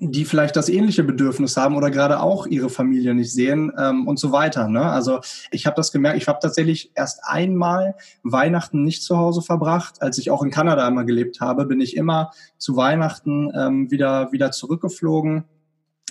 die 0.00 0.24
vielleicht 0.24 0.56
das 0.56 0.68
ähnliche 0.68 1.04
Bedürfnis 1.04 1.56
haben 1.56 1.76
oder 1.76 1.90
gerade 1.90 2.20
auch 2.20 2.46
ihre 2.46 2.68
Familie 2.68 3.14
nicht 3.14 3.32
sehen 3.32 3.72
ähm, 3.78 4.08
und 4.08 4.18
so 4.18 4.32
weiter. 4.32 4.68
Ne? 4.68 4.82
Also 4.82 5.20
ich 5.50 5.66
habe 5.66 5.76
das 5.76 5.92
gemerkt, 5.92 6.18
ich 6.20 6.26
habe 6.26 6.40
tatsächlich 6.42 6.90
erst 6.94 7.20
einmal 7.24 7.94
Weihnachten 8.22 8.82
nicht 8.82 9.02
zu 9.02 9.16
Hause 9.16 9.42
verbracht. 9.42 10.02
Als 10.02 10.18
ich 10.18 10.30
auch 10.30 10.42
in 10.42 10.50
Kanada 10.50 10.86
immer 10.88 11.04
gelebt 11.04 11.40
habe, 11.40 11.64
bin 11.66 11.80
ich 11.80 11.96
immer 11.96 12.32
zu 12.58 12.76
Weihnachten 12.76 13.52
ähm, 13.56 13.90
wieder, 13.90 14.32
wieder 14.32 14.50
zurückgeflogen 14.50 15.44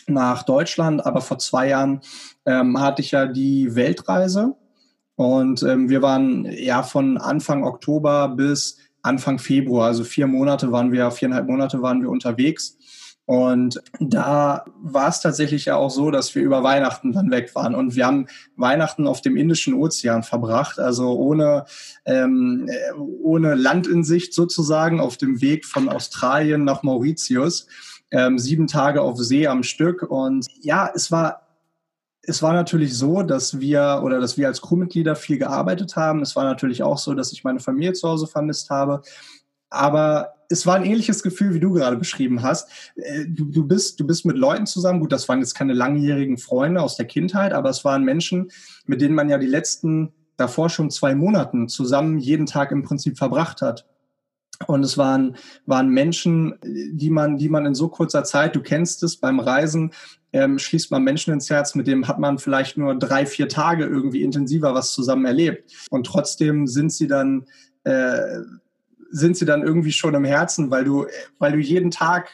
nach 0.07 0.43
Deutschland, 0.43 1.05
aber 1.05 1.21
vor 1.21 1.39
zwei 1.39 1.69
Jahren 1.69 2.01
ähm, 2.45 2.79
hatte 2.79 3.01
ich 3.01 3.11
ja 3.11 3.25
die 3.25 3.75
Weltreise 3.75 4.55
und 5.15 5.63
ähm, 5.63 5.89
wir 5.89 6.01
waren 6.01 6.45
ja 6.51 6.83
von 6.83 7.17
Anfang 7.17 7.63
Oktober 7.63 8.29
bis 8.29 8.77
Anfang 9.01 9.37
Februar, 9.37 9.87
also 9.87 10.03
vier 10.03 10.27
Monate 10.27 10.71
waren 10.71 10.91
wir, 10.91 11.11
viereinhalb 11.11 11.47
Monate 11.47 11.81
waren 11.81 12.01
wir 12.01 12.09
unterwegs. 12.09 12.77
Und 13.25 13.81
da 14.01 14.65
war 14.81 15.07
es 15.07 15.21
tatsächlich 15.21 15.65
ja 15.65 15.77
auch 15.77 15.89
so, 15.89 16.11
dass 16.11 16.35
wir 16.35 16.41
über 16.41 16.61
Weihnachten 16.61 17.13
dann 17.13 17.31
weg 17.31 17.55
waren. 17.55 17.73
Und 17.73 17.95
wir 17.95 18.05
haben 18.05 18.27
Weihnachten 18.57 19.07
auf 19.07 19.21
dem 19.21 19.37
Indischen 19.37 19.75
Ozean 19.75 20.23
verbracht, 20.23 20.77
also 20.77 21.17
ohne, 21.17 21.63
ähm, 22.05 22.69
ohne 23.21 23.55
Land 23.55 23.87
in 23.87 24.03
Sicht 24.03 24.33
sozusagen, 24.33 24.99
auf 24.99 25.15
dem 25.15 25.39
Weg 25.39 25.65
von 25.65 25.87
Australien 25.87 26.65
nach 26.65 26.83
Mauritius 26.83 27.67
ähm, 28.13 28.39
sieben 28.39 28.67
Tage 28.67 29.01
auf 29.01 29.17
See 29.17 29.47
am 29.47 29.63
Stück. 29.63 30.03
Und 30.03 30.47
ja, 30.61 30.89
es 30.93 31.11
war 31.11 31.41
es 32.25 32.41
war 32.41 32.53
natürlich 32.53 32.97
so, 32.97 33.21
dass 33.21 33.59
wir 33.59 34.01
oder 34.03 34.21
dass 34.21 34.37
wir 34.37 34.47
als 34.47 34.61
Crewmitglieder 34.61 35.15
viel 35.15 35.37
gearbeitet 35.37 35.97
haben. 35.97 36.21
Es 36.21 36.37
war 36.37 36.45
natürlich 36.45 36.81
auch 36.81 36.97
so, 36.97 37.13
dass 37.13 37.33
ich 37.33 37.43
meine 37.43 37.59
Familie 37.59 37.91
zu 37.91 38.07
Hause 38.07 38.27
vermisst 38.27 38.69
habe. 38.69 39.01
Aber 39.69 40.35
es 40.49 40.65
war 40.65 40.75
ein 40.75 40.85
ähnliches 40.85 41.21
Gefühl, 41.21 41.53
wie 41.53 41.59
du 41.59 41.73
gerade 41.73 41.97
beschrieben 41.97 42.41
hast. 42.41 42.69
Äh, 42.95 43.25
du, 43.27 43.45
du, 43.45 43.67
bist, 43.67 43.99
du 43.99 44.07
bist 44.07 44.25
mit 44.25 44.37
Leuten 44.37 44.67
zusammen. 44.67 45.01
Gut, 45.01 45.11
das 45.11 45.27
waren 45.27 45.39
jetzt 45.39 45.55
keine 45.55 45.73
langjährigen 45.73 46.37
Freunde 46.37 46.81
aus 46.81 46.95
der 46.95 47.07
Kindheit, 47.07 47.51
aber 47.51 47.69
es 47.69 47.83
waren 47.83 48.05
Menschen, 48.05 48.51
mit 48.85 49.01
denen 49.01 49.15
man 49.15 49.29
ja 49.29 49.37
die 49.37 49.47
letzten 49.47 50.13
davor 50.37 50.69
schon 50.69 50.91
zwei 50.91 51.15
Monaten 51.15 51.67
zusammen 51.67 52.19
jeden 52.19 52.45
Tag 52.45 52.71
im 52.71 52.83
Prinzip 52.83 53.17
verbracht 53.17 53.61
hat. 53.61 53.85
Und 54.67 54.83
es 54.83 54.97
waren, 54.97 55.35
waren 55.65 55.89
Menschen, 55.89 56.55
die 56.63 57.09
man, 57.09 57.37
die 57.37 57.49
man 57.49 57.65
in 57.65 57.75
so 57.75 57.87
kurzer 57.89 58.23
Zeit, 58.23 58.55
du 58.55 58.61
kennst 58.61 59.03
es 59.03 59.17
beim 59.17 59.39
Reisen, 59.39 59.91
ähm, 60.33 60.57
schließt 60.57 60.91
man 60.91 61.03
Menschen 61.03 61.33
ins 61.33 61.49
Herz, 61.49 61.75
mit 61.75 61.87
dem 61.87 62.07
hat 62.07 62.19
man 62.19 62.39
vielleicht 62.39 62.77
nur 62.77 62.95
drei, 62.95 63.25
vier 63.25 63.47
Tage 63.47 63.85
irgendwie 63.85 64.23
intensiver 64.23 64.73
was 64.73 64.93
zusammen 64.93 65.25
erlebt. 65.25 65.71
Und 65.91 66.07
trotzdem 66.07 66.67
sind 66.67 66.91
sie 66.91 67.07
dann, 67.07 67.45
äh, 67.83 68.39
sind 69.11 69.37
sie 69.37 69.45
dann 69.45 69.61
irgendwie 69.61 69.91
schon 69.91 70.15
im 70.15 70.25
Herzen, 70.25 70.71
weil 70.71 70.83
du, 70.83 71.05
weil 71.37 71.51
du 71.51 71.59
jeden 71.59 71.91
Tag 71.91 72.29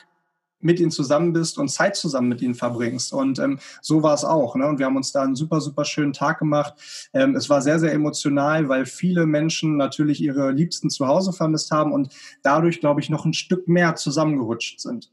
mit 0.62 0.80
ihnen 0.80 0.92
zusammen 0.92 1.34
bist 1.34 1.58
und 1.58 1.70
Zeit 1.70 1.96
zusammen 1.96 2.30
mit 2.30 2.42
ihnen 2.42 2.56
verbringst. 2.56 3.14
Und 3.14 3.40
ähm, 3.40 3.60
so 3.82 4.04
war 4.04 4.14
es 4.14 4.26
auch. 4.26 4.56
Ne? 4.56 4.68
Und 4.68 4.80
wir 4.80 4.86
haben 4.86 4.98
uns 4.98 5.12
da 5.12 5.24
einen 5.24 5.36
super, 5.36 5.62
super 5.62 5.86
schönen 5.86 6.14
Tag 6.14 6.40
gemacht. 6.40 6.74
Ähm, 7.14 7.36
es 7.36 7.50
war 7.50 7.62
sehr, 7.62 7.80
sehr 7.80 7.94
emotional, 7.94 8.68
weil 8.70 8.86
viele 8.86 9.26
Menschen 9.26 9.78
natürlich 9.78 10.22
ihre 10.22 10.52
Liebsten 10.52 10.90
zu 10.90 11.08
Hause 11.08 11.34
vermisst 11.34 11.72
haben 11.72 11.94
und 11.94 12.14
dadurch, 12.44 12.80
glaube 12.80 13.02
ich, 13.02 13.10
noch 13.10 13.26
ein 13.26 13.34
Stück 13.34 13.68
mehr 13.68 13.96
zusammengerutscht 13.96 14.80
sind. 14.80 15.12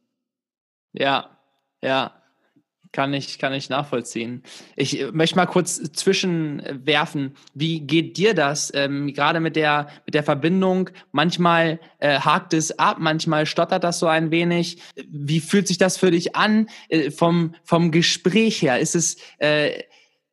Ja, 0.92 1.30
ja. 1.82 2.12
Kann 2.96 3.12
ich, 3.12 3.38
kann 3.38 3.52
ich 3.52 3.68
nachvollziehen. 3.68 4.42
Ich 4.74 4.98
äh, 4.98 5.12
möchte 5.12 5.37
mal 5.37 5.44
kurz 5.44 5.82
zwischenwerfen. 5.92 7.37
Wie 7.52 7.80
geht 7.80 8.16
dir 8.16 8.32
das? 8.32 8.72
Ähm, 8.74 9.12
gerade 9.12 9.38
mit 9.38 9.54
der, 9.54 9.88
mit 10.06 10.14
der 10.14 10.22
Verbindung. 10.22 10.88
Manchmal 11.12 11.78
äh, 11.98 12.18
hakt 12.20 12.54
es 12.54 12.78
ab, 12.78 12.96
manchmal 12.98 13.44
stottert 13.44 13.85
das 13.85 13.98
so 13.98 14.06
ein 14.06 14.30
wenig. 14.30 14.78
Wie 15.11 15.40
fühlt 15.40 15.68
sich 15.68 15.76
das 15.76 15.98
für 15.98 16.11
dich 16.11 16.37
an 16.37 16.70
äh, 16.88 17.11
vom, 17.11 17.54
vom 17.64 17.90
Gespräch 17.90 18.62
her? 18.62 18.80
Ist 18.80 18.94
es, 18.94 19.18
äh, 19.40 19.82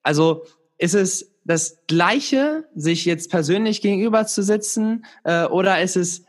also, 0.01 0.45
ist 0.77 0.95
es 0.95 1.35
das 1.43 1.79
Gleiche, 1.87 2.63
sich 2.75 3.03
jetzt 3.03 3.29
persönlich 3.29 3.81
gegenüber 3.81 4.25
zu 4.25 4.41
sitzen, 4.41 5.03
äh, 5.25 5.43
oder 5.47 5.81
ist 5.81 5.97
es 5.97 6.23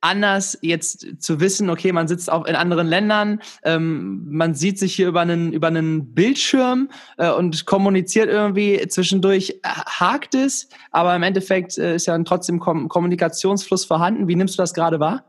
anders 0.00 0.58
jetzt 0.62 1.06
zu 1.18 1.40
wissen, 1.40 1.70
okay, 1.70 1.92
man 1.92 2.08
sitzt 2.08 2.30
auch 2.30 2.46
in 2.46 2.54
anderen 2.54 2.86
Ländern, 2.86 3.40
ähm, 3.62 4.26
man 4.28 4.54
sieht 4.54 4.78
sich 4.78 4.94
hier 4.94 5.08
über 5.08 5.20
einen, 5.20 5.52
über 5.52 5.68
einen 5.68 6.14
Bildschirm 6.14 6.90
äh, 7.18 7.30
und 7.30 7.66
kommuniziert 7.66 8.28
irgendwie 8.28 8.86
zwischendurch, 8.88 9.60
äh, 9.62 9.68
hakt 9.68 10.34
es, 10.34 10.68
aber 10.90 11.14
im 11.14 11.22
Endeffekt 11.22 11.78
äh, 11.78 11.96
ist 11.96 12.06
ja 12.06 12.18
trotzdem 12.20 12.60
Kom 12.60 12.88
Kommunikationsfluss 12.88 13.84
vorhanden. 13.84 14.28
Wie 14.28 14.36
nimmst 14.36 14.54
du 14.58 14.62
das 14.62 14.74
gerade 14.74 15.00
wahr? 15.00 15.24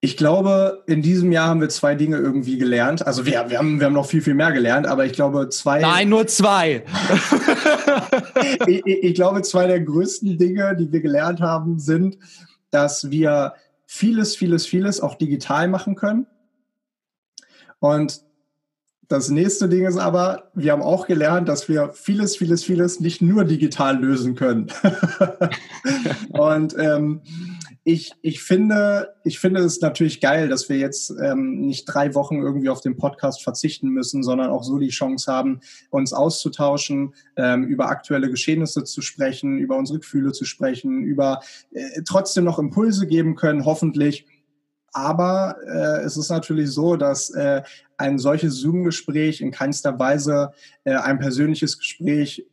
Ich 0.00 0.16
glaube, 0.16 0.84
in 0.86 1.02
diesem 1.02 1.32
Jahr 1.32 1.48
haben 1.48 1.60
wir 1.60 1.70
zwei 1.70 1.96
Dinge 1.96 2.18
irgendwie 2.18 2.56
gelernt. 2.56 3.04
Also 3.04 3.26
wir, 3.26 3.46
wir, 3.48 3.58
haben, 3.58 3.80
wir 3.80 3.86
haben 3.86 3.94
noch 3.94 4.06
viel, 4.06 4.22
viel 4.22 4.34
mehr 4.34 4.52
gelernt, 4.52 4.86
aber 4.86 5.04
ich 5.06 5.12
glaube, 5.12 5.48
zwei. 5.48 5.80
Nein, 5.80 6.08
nur 6.08 6.28
zwei. 6.28 6.84
ich, 8.68 8.86
ich 8.86 9.14
glaube, 9.14 9.42
zwei 9.42 9.66
der 9.66 9.80
größten 9.80 10.38
Dinge, 10.38 10.76
die 10.76 10.92
wir 10.92 11.00
gelernt 11.00 11.40
haben, 11.40 11.80
sind, 11.80 12.16
dass 12.70 13.10
wir 13.10 13.54
vieles, 13.90 14.36
vieles, 14.36 14.66
vieles 14.66 15.00
auch 15.00 15.14
digital 15.14 15.66
machen 15.66 15.94
können. 15.94 16.26
Und 17.80 18.22
Das 19.08 19.30
nächste 19.30 19.70
Ding 19.70 19.86
ist 19.86 19.96
aber, 19.96 20.50
wir 20.52 20.72
haben 20.72 20.82
auch 20.82 21.06
gelernt, 21.06 21.48
dass 21.48 21.66
wir 21.70 21.94
vieles, 21.94 22.36
vieles, 22.36 22.62
vieles 22.62 23.00
nicht 23.00 23.22
nur 23.22 23.44
digital 23.44 23.98
lösen 23.98 24.34
können. 24.34 24.66
und 26.28 26.76
ähm, 26.78 27.22
ich, 27.88 28.12
ich 28.20 28.42
finde, 28.42 29.14
ich 29.24 29.38
finde 29.38 29.60
es 29.60 29.80
natürlich 29.80 30.20
geil, 30.20 30.50
dass 30.50 30.68
wir 30.68 30.76
jetzt 30.76 31.10
ähm, 31.22 31.62
nicht 31.62 31.86
drei 31.86 32.14
Wochen 32.14 32.36
irgendwie 32.36 32.68
auf 32.68 32.82
den 32.82 32.98
Podcast 32.98 33.42
verzichten 33.42 33.88
müssen, 33.88 34.22
sondern 34.22 34.50
auch 34.50 34.62
so 34.62 34.76
die 34.76 34.90
Chance 34.90 35.32
haben, 35.32 35.60
uns 35.88 36.12
auszutauschen, 36.12 37.14
ähm, 37.36 37.64
über 37.64 37.88
aktuelle 37.88 38.30
Geschehnisse 38.30 38.84
zu 38.84 39.00
sprechen, 39.00 39.56
über 39.56 39.78
unsere 39.78 40.00
Gefühle 40.00 40.32
zu 40.32 40.44
sprechen, 40.44 41.02
über 41.02 41.40
äh, 41.72 42.02
trotzdem 42.06 42.44
noch 42.44 42.58
Impulse 42.58 43.06
geben 43.06 43.36
können, 43.36 43.64
hoffentlich. 43.64 44.26
Aber 44.92 45.56
äh, 45.66 46.04
es 46.04 46.18
ist 46.18 46.28
natürlich 46.28 46.70
so, 46.70 46.96
dass 46.96 47.30
äh, 47.30 47.62
ein 47.96 48.18
solches 48.18 48.56
Zoom-Gespräch 48.56 49.40
in 49.40 49.50
keinster 49.50 49.98
Weise 49.98 50.52
äh, 50.84 50.92
ein 50.92 51.18
persönliches 51.18 51.78
Gespräch 51.78 52.46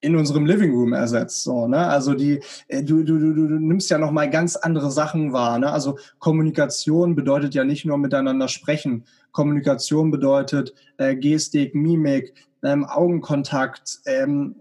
in 0.00 0.16
unserem 0.16 0.46
Living 0.46 0.72
Room 0.72 0.92
ersetzt. 0.92 1.42
So, 1.42 1.66
ne? 1.66 1.78
Also 1.78 2.14
die, 2.14 2.40
äh, 2.68 2.82
du, 2.82 3.02
du, 3.02 3.18
du, 3.18 3.32
du 3.32 3.58
nimmst 3.58 3.90
ja 3.90 3.98
nochmal 3.98 4.30
ganz 4.30 4.56
andere 4.56 4.90
Sachen 4.90 5.32
wahr. 5.32 5.58
Ne? 5.58 5.70
Also 5.70 5.98
Kommunikation 6.18 7.14
bedeutet 7.14 7.54
ja 7.54 7.64
nicht 7.64 7.84
nur 7.84 7.98
miteinander 7.98 8.48
sprechen. 8.48 9.04
Kommunikation 9.32 10.10
bedeutet 10.10 10.74
äh, 10.98 11.16
Gestik, 11.16 11.74
Mimik, 11.74 12.34
ähm, 12.62 12.84
Augenkontakt, 12.84 14.00
ähm, 14.06 14.56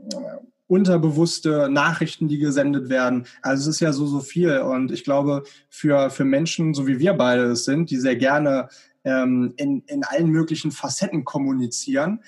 unterbewusste 0.68 1.70
Nachrichten, 1.70 2.28
die 2.28 2.40
gesendet 2.40 2.90
werden. 2.90 3.26
Also 3.42 3.70
es 3.70 3.76
ist 3.76 3.80
ja 3.82 3.94
so, 3.94 4.08
so 4.08 4.20
viel. 4.20 4.60
Und 4.60 4.92
ich 4.92 5.04
glaube, 5.04 5.44
für, 5.70 6.10
für 6.10 6.26
Menschen, 6.26 6.74
so 6.74 6.88
wie 6.88 7.00
wir 7.00 7.14
beide 7.14 7.44
es 7.44 7.66
sind, 7.66 7.92
die 7.92 7.98
sehr 7.98 8.16
gerne 8.16 8.70
ähm, 9.04 9.54
in, 9.58 9.84
in 9.88 10.04
allen 10.04 10.30
möglichen 10.30 10.72
Facetten 10.72 11.24
kommunizieren, 11.24 12.22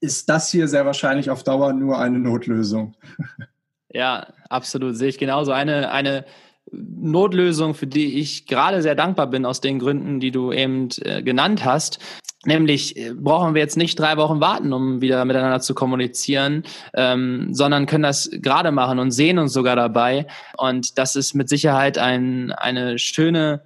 ist 0.00 0.28
das 0.28 0.50
hier 0.50 0.68
sehr 0.68 0.86
wahrscheinlich 0.86 1.30
auf 1.30 1.42
Dauer 1.44 1.72
nur 1.72 1.98
eine 1.98 2.18
Notlösung. 2.18 2.94
Ja, 3.96 4.26
absolut. 4.48 4.96
Sehe 4.96 5.08
ich 5.08 5.18
genauso. 5.18 5.52
Eine, 5.52 5.92
eine 5.92 6.24
Notlösung, 6.72 7.74
für 7.74 7.86
die 7.86 8.18
ich 8.18 8.46
gerade 8.46 8.82
sehr 8.82 8.96
dankbar 8.96 9.28
bin, 9.28 9.46
aus 9.46 9.60
den 9.60 9.78
Gründen, 9.78 10.18
die 10.18 10.32
du 10.32 10.52
eben 10.52 10.88
äh, 11.02 11.22
genannt 11.22 11.64
hast. 11.64 12.00
Nämlich 12.44 12.96
äh, 12.96 13.14
brauchen 13.14 13.54
wir 13.54 13.62
jetzt 13.62 13.76
nicht 13.76 13.98
drei 13.98 14.16
Wochen 14.16 14.40
warten, 14.40 14.72
um 14.72 15.00
wieder 15.00 15.24
miteinander 15.24 15.60
zu 15.60 15.74
kommunizieren, 15.74 16.64
ähm, 16.94 17.54
sondern 17.54 17.86
können 17.86 18.02
das 18.02 18.28
gerade 18.32 18.72
machen 18.72 18.98
und 18.98 19.12
sehen 19.12 19.38
uns 19.38 19.52
sogar 19.52 19.76
dabei. 19.76 20.26
Und 20.56 20.98
das 20.98 21.16
ist 21.16 21.34
mit 21.34 21.48
Sicherheit 21.48 21.96
ein, 21.96 22.52
eine 22.52 22.98
schöne 22.98 23.62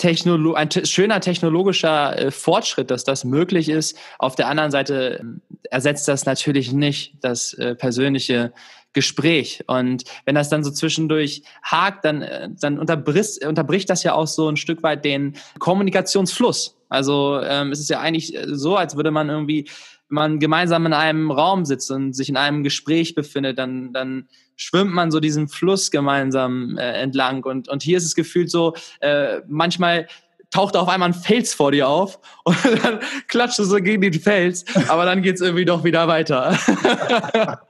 Technolo 0.00 0.54
ein 0.54 0.70
schöner 0.70 1.20
technologischer 1.20 2.18
äh, 2.18 2.30
Fortschritt, 2.30 2.90
dass 2.90 3.04
das 3.04 3.24
möglich 3.24 3.68
ist. 3.68 3.96
Auf 4.18 4.34
der 4.34 4.48
anderen 4.48 4.70
Seite 4.70 5.20
äh, 5.20 5.24
ersetzt 5.70 6.08
das 6.08 6.26
natürlich 6.26 6.72
nicht 6.72 7.14
das 7.20 7.52
äh, 7.54 7.74
persönliche 7.76 8.52
Gespräch. 8.92 9.62
Und 9.66 10.04
wenn 10.24 10.34
das 10.34 10.48
dann 10.48 10.64
so 10.64 10.70
zwischendurch 10.70 11.42
hakt, 11.62 12.04
dann, 12.04 12.22
äh, 12.22 12.48
dann 12.60 12.78
unterbricht, 12.78 13.44
unterbricht 13.44 13.90
das 13.90 14.02
ja 14.02 14.14
auch 14.14 14.26
so 14.26 14.48
ein 14.48 14.56
Stück 14.56 14.82
weit 14.82 15.04
den 15.04 15.34
Kommunikationsfluss. 15.58 16.76
Also 16.88 17.40
ähm, 17.42 17.70
es 17.70 17.78
ist 17.80 17.90
ja 17.90 18.00
eigentlich 18.00 18.34
äh, 18.34 18.46
so, 18.48 18.76
als 18.76 18.96
würde 18.96 19.10
man 19.10 19.28
irgendwie, 19.28 19.66
wenn 20.08 20.14
man 20.14 20.38
gemeinsam 20.40 20.86
in 20.86 20.94
einem 20.94 21.30
Raum 21.30 21.64
sitzt 21.66 21.90
und 21.90 22.14
sich 22.14 22.30
in 22.30 22.36
einem 22.36 22.64
Gespräch 22.64 23.14
befindet, 23.14 23.58
dann, 23.58 23.92
dann 23.92 24.28
schwimmt 24.60 24.92
man 24.92 25.10
so 25.10 25.20
diesen 25.20 25.48
Fluss 25.48 25.90
gemeinsam 25.90 26.76
äh, 26.76 26.92
entlang. 27.00 27.42
Und, 27.44 27.68
und 27.68 27.82
hier 27.82 27.96
ist 27.96 28.04
es 28.04 28.14
gefühlt 28.14 28.50
so, 28.50 28.74
äh, 29.00 29.40
manchmal 29.48 30.06
taucht 30.50 30.76
auf 30.76 30.88
einmal 30.88 31.08
ein 31.10 31.14
Fels 31.14 31.54
vor 31.54 31.72
dir 31.72 31.88
auf 31.88 32.18
und 32.44 32.56
dann 32.84 33.00
klatscht 33.28 33.58
du 33.58 33.64
so 33.64 33.76
gegen 33.76 34.02
den 34.02 34.14
Fels, 34.14 34.64
aber 34.88 35.04
dann 35.04 35.22
geht's 35.22 35.40
irgendwie 35.40 35.64
doch 35.64 35.84
wieder 35.84 36.08
weiter. 36.08 36.58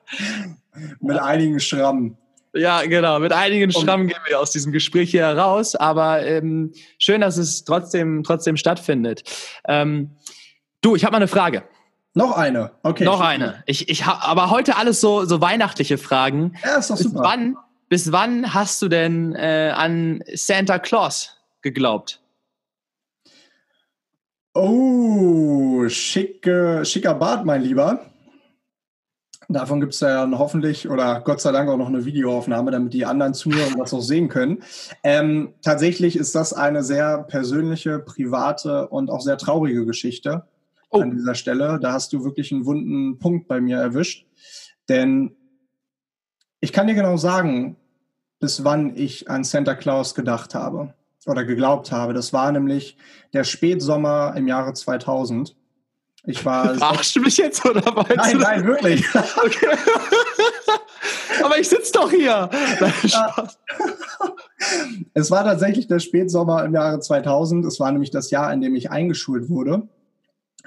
Mit 1.00 1.18
einigen 1.18 1.60
Schrammen. 1.60 2.16
Ja, 2.52 2.82
genau. 2.82 3.20
Mit 3.20 3.32
einigen 3.32 3.70
Schrammen 3.70 4.08
gehen 4.08 4.18
wir 4.26 4.40
aus 4.40 4.50
diesem 4.50 4.72
Gespräch 4.72 5.10
hier 5.12 5.26
heraus, 5.26 5.76
aber 5.76 6.26
ähm, 6.26 6.72
schön, 6.98 7.20
dass 7.20 7.36
es 7.36 7.64
trotzdem, 7.64 8.24
trotzdem 8.24 8.56
stattfindet. 8.56 9.22
Ähm, 9.68 10.16
du, 10.80 10.96
ich 10.96 11.04
habe 11.04 11.12
mal 11.12 11.18
eine 11.18 11.28
Frage. 11.28 11.62
Noch 12.14 12.36
eine, 12.36 12.72
okay. 12.82 13.04
Noch 13.04 13.20
eine. 13.20 13.62
Ich, 13.66 13.88
ich 13.88 14.04
hab, 14.04 14.28
aber 14.28 14.50
heute 14.50 14.76
alles 14.76 15.00
so, 15.00 15.24
so 15.24 15.40
weihnachtliche 15.40 15.96
Fragen. 15.96 16.54
Ja, 16.64 16.76
ist 16.76 16.90
doch 16.90 16.96
bis 16.96 17.04
super. 17.06 17.22
Wann, 17.22 17.56
bis 17.88 18.10
wann 18.10 18.52
hast 18.52 18.82
du 18.82 18.88
denn 18.88 19.34
äh, 19.36 19.72
an 19.74 20.22
Santa 20.34 20.78
Claus 20.78 21.36
geglaubt? 21.62 22.20
Oh, 24.54 25.88
schicke, 25.88 26.84
schicker 26.84 27.14
Bart, 27.14 27.44
mein 27.44 27.62
Lieber. 27.62 28.06
Davon 29.48 29.80
gibt 29.80 29.94
es 29.94 30.00
ja 30.00 30.28
hoffentlich 30.32 30.88
oder 30.88 31.20
Gott 31.20 31.40
sei 31.40 31.50
Dank 31.50 31.68
auch 31.68 31.76
noch 31.76 31.88
eine 31.88 32.04
Videoaufnahme, 32.04 32.70
damit 32.70 32.92
die 32.92 33.04
anderen 33.04 33.34
Zuhörer 33.34 33.76
das 33.78 33.94
auch 33.94 34.00
sehen 34.00 34.28
können. 34.28 34.62
Ähm, 35.02 35.54
tatsächlich 35.62 36.16
ist 36.16 36.34
das 36.36 36.52
eine 36.52 36.84
sehr 36.84 37.24
persönliche, 37.24 37.98
private 37.98 38.88
und 38.88 39.10
auch 39.10 39.20
sehr 39.20 39.38
traurige 39.38 39.86
Geschichte 39.86 40.44
oh. 40.90 41.00
an 41.00 41.10
dieser 41.10 41.34
Stelle. 41.34 41.78
Da 41.80 41.92
hast 41.92 42.12
du 42.12 42.24
wirklich 42.24 42.52
einen 42.52 42.66
wunden 42.66 43.18
Punkt 43.18 43.48
bei 43.48 43.60
mir 43.60 43.78
erwischt. 43.78 44.26
Denn 44.88 45.36
ich 46.60 46.72
kann 46.72 46.86
dir 46.86 46.94
genau 46.94 47.16
sagen, 47.16 47.76
bis 48.38 48.64
wann 48.64 48.96
ich 48.96 49.30
an 49.30 49.44
Santa 49.44 49.74
Claus 49.74 50.14
gedacht 50.14 50.54
habe 50.54 50.94
oder 51.26 51.44
geglaubt 51.44 51.92
habe. 51.92 52.14
Das 52.14 52.32
war 52.32 52.50
nämlich 52.52 52.96
der 53.32 53.44
Spätsommer 53.44 54.34
im 54.36 54.48
Jahre 54.48 54.72
2000. 54.72 55.54
Ich 56.24 56.44
war. 56.44 56.74
Verarschst 56.76 57.16
du 57.16 57.20
mich 57.20 57.36
jetzt 57.36 57.64
oder 57.64 57.84
was? 57.94 58.08
Nein, 58.16 58.38
nein, 58.38 58.66
wirklich. 58.66 59.04
Okay. 59.14 59.66
Aber 61.44 61.58
ich 61.58 61.68
sitze 61.68 61.92
doch 61.92 62.10
hier. 62.10 62.50
es 65.14 65.30
war 65.30 65.44
tatsächlich 65.44 65.86
der 65.86 66.00
Spätsommer 66.00 66.64
im 66.64 66.74
Jahre 66.74 67.00
2000. 67.00 67.64
Es 67.64 67.80
war 67.80 67.90
nämlich 67.92 68.10
das 68.10 68.30
Jahr, 68.30 68.52
in 68.52 68.60
dem 68.60 68.74
ich 68.74 68.90
eingeschult 68.90 69.48
wurde. 69.48 69.88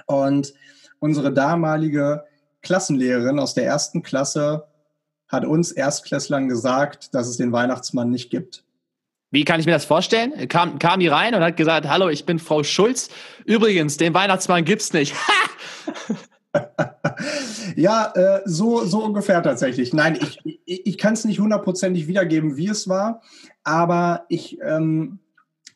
Und 0.06 0.52
unsere 0.98 1.32
damalige 1.32 2.24
Klassenlehrerin 2.62 3.38
aus 3.38 3.54
der 3.54 3.66
ersten 3.66 4.02
Klasse 4.02 4.66
hat 5.28 5.44
uns 5.44 5.72
Erstklässlern 5.72 6.48
gesagt, 6.48 7.14
dass 7.14 7.28
es 7.28 7.36
den 7.36 7.52
Weihnachtsmann 7.52 8.10
nicht 8.10 8.30
gibt. 8.30 8.64
Wie 9.30 9.44
kann 9.44 9.58
ich 9.58 9.66
mir 9.66 9.72
das 9.72 9.84
vorstellen? 9.84 10.48
Kam, 10.48 10.78
kam 10.78 11.00
die 11.00 11.08
rein 11.08 11.34
und 11.34 11.42
hat 11.42 11.56
gesagt, 11.56 11.88
hallo, 11.88 12.08
ich 12.08 12.24
bin 12.24 12.38
Frau 12.38 12.62
Schulz. 12.62 13.08
Übrigens, 13.44 13.96
den 13.96 14.14
Weihnachtsmann 14.14 14.64
gibt's 14.64 14.92
nicht. 14.92 15.14
ja, 17.76 18.12
äh, 18.14 18.42
so, 18.44 18.84
so 18.84 19.02
ungefähr 19.02 19.42
tatsächlich. 19.42 19.92
Nein, 19.92 20.16
ich, 20.20 20.38
ich, 20.64 20.86
ich 20.86 20.98
kann 20.98 21.14
es 21.14 21.24
nicht 21.24 21.40
hundertprozentig 21.40 22.06
wiedergeben, 22.06 22.56
wie 22.56 22.68
es 22.68 22.88
war, 22.88 23.22
aber 23.64 24.24
ich, 24.28 24.58
ähm, 24.62 25.18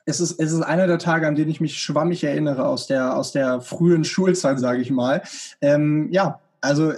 es 0.08 0.20
ist, 0.20 0.40
es 0.40 0.52
ist 0.52 0.62
einer 0.62 0.86
der 0.86 0.98
Tage, 0.98 1.26
an 1.26 1.34
denen 1.34 1.50
ich 1.50 1.60
mich 1.60 1.78
schwammig 1.78 2.24
erinnere 2.24 2.66
aus 2.66 2.86
der, 2.86 3.14
aus 3.16 3.30
der 3.30 3.60
frühen 3.60 4.04
Schulzeit, 4.04 4.58
sage 4.58 4.80
ich 4.80 4.90
mal. 4.90 5.22
Ähm, 5.60 6.08
ja, 6.10 6.40
also 6.62 6.92
äh, 6.92 6.96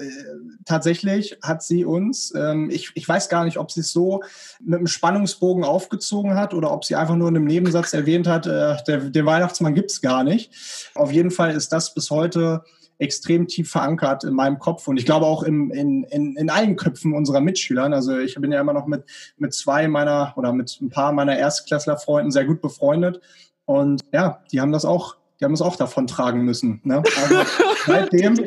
tatsächlich 0.65 1.37
hat 1.43 1.63
sie 1.63 1.85
uns, 1.85 2.33
ähm, 2.37 2.71
ich, 2.71 2.93
ich 2.95 3.09
weiß 3.09 3.29
gar 3.29 3.45
nicht, 3.45 3.59
ob 3.59 3.73
sie 3.73 3.81
es 3.81 3.91
so 3.91 4.23
mit 4.61 4.79
einem 4.79 4.87
Spannungsbogen 4.87 5.65
aufgezogen 5.65 6.37
hat 6.37 6.55
oder 6.55 6.71
ob 6.73 6.85
sie 6.85 6.95
einfach 6.95 7.17
nur 7.17 7.29
in 7.29 7.37
einem 7.37 7.47
Nebensatz 7.47 7.93
erwähnt 7.93 8.29
hat, 8.29 8.47
äh, 8.47 8.77
der, 8.87 8.99
den 8.99 9.27
Weihnachtsmann 9.27 9.75
gibt's 9.75 10.01
gar 10.01 10.23
nicht. 10.23 10.53
Auf 10.95 11.11
jeden 11.11 11.33
Fall 11.33 11.51
ist 11.51 11.73
das 11.73 11.93
bis 11.93 12.11
heute 12.11 12.63
extrem 13.01 13.49
tief 13.49 13.71
verankert 13.71 14.25
in 14.25 14.35
meinem 14.35 14.59
Kopf 14.59 14.87
und 14.87 14.99
ich 14.99 15.07
glaube 15.07 15.27
auch 15.27 15.43
im, 15.43 15.71
in, 15.71 16.05
in, 16.05 16.37
in 16.37 16.51
allen 16.51 16.77
Köpfen 16.77 17.15
unserer 17.15 17.41
Mitschülern. 17.41 17.95
Also 17.95 18.19
ich 18.19 18.35
bin 18.35 18.53
ja 18.53 18.61
immer 18.61 18.75
noch 18.75 18.87
mit, 18.87 19.05
mit 19.39 19.55
zwei 19.55 19.89
meiner 19.89 20.35
oder 20.37 20.53
mit 20.53 20.79
ein 20.81 20.91
paar 20.91 21.13
meiner 21.13 21.37
Erstklässlerfreunden 21.37 22.31
sehr 22.31 22.45
gut 22.45 22.61
befreundet. 22.61 23.21
Und 23.65 24.03
ja, 24.13 24.43
die 24.53 24.61
haben 24.61 24.73
das 24.73 24.85
auch, 24.85 25.17
die 25.41 25.45
haben 25.45 25.55
es 25.55 25.63
auch 25.63 25.77
davon 25.77 26.07
tragen 26.07 26.43
müssen. 26.43 26.81
Ne? 26.85 27.03
Also 27.23 27.35
seitdem, 27.87 28.45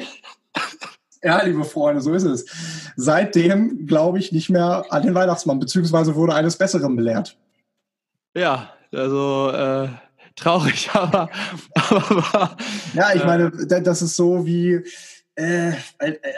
ja, 1.24 1.42
liebe 1.44 1.64
Freunde, 1.64 2.02
so 2.02 2.14
ist 2.14 2.24
es. 2.24 2.46
Seitdem 2.96 3.88
glaube 3.88 4.20
ich 4.20 4.32
nicht 4.32 4.52
mehr 4.52 4.86
an 4.90 5.02
den 5.02 5.16
Weihnachtsmann, 5.16 5.60
beziehungsweise 5.60 6.16
wurde 6.16 6.36
eines 6.36 6.58
Besseren 6.58 6.96
belehrt. 6.96 7.38
Ja, 8.36 8.70
also 8.92 9.50
äh, 9.52 9.88
traurig, 10.36 10.90
aber, 10.94 11.30
aber 11.76 12.58
ja, 12.94 13.14
ich 13.14 13.24
meine, 13.24 13.52
das 13.52 14.02
ist 14.02 14.16
so 14.16 14.46
wie 14.46 14.84
äh, 15.36 15.72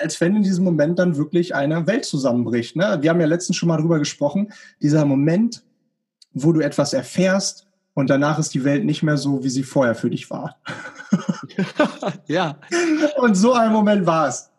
als 0.02 0.22
wenn 0.22 0.36
in 0.36 0.44
diesem 0.44 0.64
Moment 0.64 1.00
dann 1.00 1.18
wirklich 1.18 1.54
eine 1.54 1.86
Welt 1.88 2.06
zusammenbricht. 2.06 2.76
Ne? 2.76 2.98
Wir 3.02 3.10
haben 3.10 3.20
ja 3.20 3.28
letztens 3.28 3.58
schon 3.58 3.68
mal 3.68 3.78
drüber 3.78 4.00
gesprochen, 4.00 4.54
dieser 4.82 5.06
Moment, 5.06 5.64
wo 6.32 6.54
du 6.54 6.62
etwas 6.62 6.94
erfährst 6.94 7.68
und 7.94 8.10
danach 8.10 8.40
ist 8.40 8.54
die 8.54 8.64
Welt 8.64 8.86
nicht 8.86 9.04
mehr 9.04 9.18
so, 9.18 9.44
wie 9.44 9.50
sie 9.50 9.64
vorher 9.64 9.96
für 9.96 10.10
dich 10.10 10.30
war. 10.30 10.58
ja. 12.28 12.58
Und 13.18 13.36
so 13.36 13.54
ein 13.54 13.72
Moment 13.72 14.06
war 14.06 14.28
es. 14.28 14.50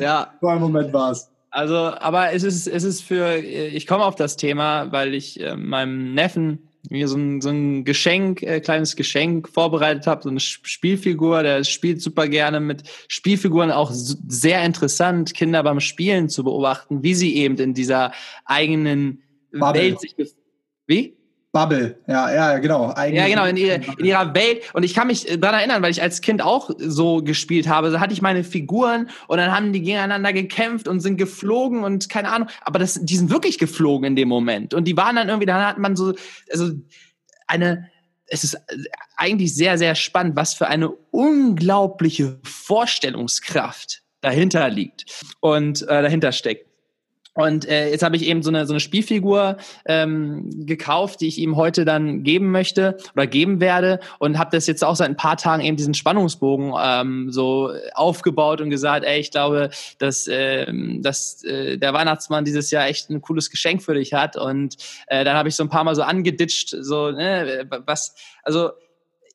Ja. 0.00 0.32
So 0.40 0.48
ein 0.48 0.60
Moment 0.60 0.92
war 0.92 1.12
es. 1.12 1.30
Also, 1.50 1.76
aber 1.76 2.32
es 2.32 2.42
ist, 2.42 2.66
es 2.66 2.84
ist 2.84 3.02
für, 3.02 3.36
ich 3.36 3.86
komme 3.86 4.04
auf 4.04 4.14
das 4.14 4.36
Thema, 4.36 4.92
weil 4.92 5.14
ich 5.14 5.40
äh, 5.40 5.56
meinem 5.56 6.14
Neffen 6.14 6.67
mir 6.88 7.08
so 7.08 7.16
ein, 7.16 7.40
so 7.40 7.50
ein 7.50 7.84
Geschenk, 7.84 8.42
äh, 8.42 8.60
kleines 8.60 8.96
Geschenk 8.96 9.48
vorbereitet 9.48 10.06
habe, 10.06 10.22
so 10.22 10.28
eine 10.28 10.40
Spielfigur, 10.40 11.42
der 11.42 11.64
spielt 11.64 12.00
super 12.00 12.28
gerne 12.28 12.60
mit 12.60 12.84
Spielfiguren, 13.08 13.70
auch 13.70 13.90
sehr 13.92 14.64
interessant, 14.64 15.34
Kinder 15.34 15.62
beim 15.62 15.80
Spielen 15.80 16.28
zu 16.28 16.44
beobachten, 16.44 17.02
wie 17.02 17.14
sie 17.14 17.36
eben 17.36 17.56
in 17.58 17.74
dieser 17.74 18.12
eigenen 18.44 19.22
Bubble. 19.52 19.82
Welt 19.82 20.00
sich 20.00 20.14
Wie? 20.86 21.17
Bubble, 21.58 21.98
ja, 22.06 22.32
ja, 22.32 22.58
genau. 22.58 22.92
Eigentlich 22.92 23.20
ja, 23.20 23.26
genau, 23.26 23.44
in, 23.46 23.56
ihre, 23.56 23.80
in 23.98 24.04
ihrer 24.04 24.32
Welt. 24.34 24.62
Und 24.74 24.84
ich 24.84 24.94
kann 24.94 25.08
mich 25.08 25.26
daran 25.40 25.58
erinnern, 25.58 25.82
weil 25.82 25.90
ich 25.90 26.00
als 26.00 26.20
Kind 26.20 26.40
auch 26.40 26.70
so 26.78 27.20
gespielt 27.20 27.66
habe. 27.66 27.90
Da 27.90 27.98
hatte 27.98 28.12
ich 28.12 28.22
meine 28.22 28.44
Figuren 28.44 29.10
und 29.26 29.38
dann 29.38 29.50
haben 29.50 29.72
die 29.72 29.82
gegeneinander 29.82 30.32
gekämpft 30.32 30.86
und 30.86 31.00
sind 31.00 31.16
geflogen 31.16 31.82
und 31.82 32.08
keine 32.08 32.30
Ahnung. 32.30 32.48
Aber 32.60 32.78
das, 32.78 33.00
die 33.02 33.16
sind 33.16 33.30
wirklich 33.30 33.58
geflogen 33.58 34.06
in 34.06 34.14
dem 34.14 34.28
Moment. 34.28 34.72
Und 34.72 34.84
die 34.84 34.96
waren 34.96 35.16
dann 35.16 35.28
irgendwie, 35.28 35.46
dann 35.46 35.66
hat 35.66 35.78
man 35.78 35.96
so, 35.96 36.14
also 36.52 36.70
eine, 37.48 37.88
es 38.26 38.44
ist 38.44 38.56
eigentlich 39.16 39.52
sehr, 39.54 39.78
sehr 39.78 39.96
spannend, 39.96 40.36
was 40.36 40.54
für 40.54 40.68
eine 40.68 40.90
unglaubliche 41.10 42.38
Vorstellungskraft 42.44 44.02
dahinter 44.20 44.68
liegt 44.68 45.24
und 45.40 45.82
äh, 45.82 46.02
dahinter 46.02 46.30
steckt. 46.30 46.67
Und 47.34 47.68
äh, 47.68 47.90
jetzt 47.90 48.02
habe 48.02 48.16
ich 48.16 48.26
eben 48.26 48.42
so 48.42 48.50
eine, 48.50 48.66
so 48.66 48.72
eine 48.72 48.80
Spielfigur 48.80 49.56
ähm, 49.86 50.50
gekauft, 50.66 51.20
die 51.20 51.28
ich 51.28 51.38
ihm 51.38 51.56
heute 51.56 51.84
dann 51.84 52.22
geben 52.22 52.50
möchte 52.50 52.96
oder 53.14 53.26
geben 53.26 53.60
werde 53.60 54.00
und 54.18 54.38
habe 54.38 54.50
das 54.50 54.66
jetzt 54.66 54.82
auch 54.84 54.96
seit 54.96 55.08
ein 55.08 55.16
paar 55.16 55.36
Tagen 55.36 55.62
eben 55.62 55.76
diesen 55.76 55.94
Spannungsbogen 55.94 56.74
ähm, 56.80 57.30
so 57.30 57.72
aufgebaut 57.94 58.60
und 58.60 58.70
gesagt, 58.70 59.04
ey, 59.04 59.20
ich 59.20 59.30
glaube, 59.30 59.70
dass, 59.98 60.26
äh, 60.26 60.66
dass 61.00 61.44
äh, 61.44 61.78
der 61.78 61.92
Weihnachtsmann 61.92 62.44
dieses 62.44 62.70
Jahr 62.70 62.86
echt 62.86 63.10
ein 63.10 63.20
cooles 63.20 63.50
Geschenk 63.50 63.82
für 63.82 63.94
dich 63.94 64.14
hat. 64.14 64.36
Und 64.36 64.76
äh, 65.06 65.24
dann 65.24 65.36
habe 65.36 65.48
ich 65.48 65.56
so 65.56 65.62
ein 65.62 65.68
paar 65.68 65.84
Mal 65.84 65.94
so 65.94 66.02
angeditscht, 66.02 66.74
so, 66.80 67.10
ne, 67.10 67.68
was, 67.86 68.14
also 68.42 68.70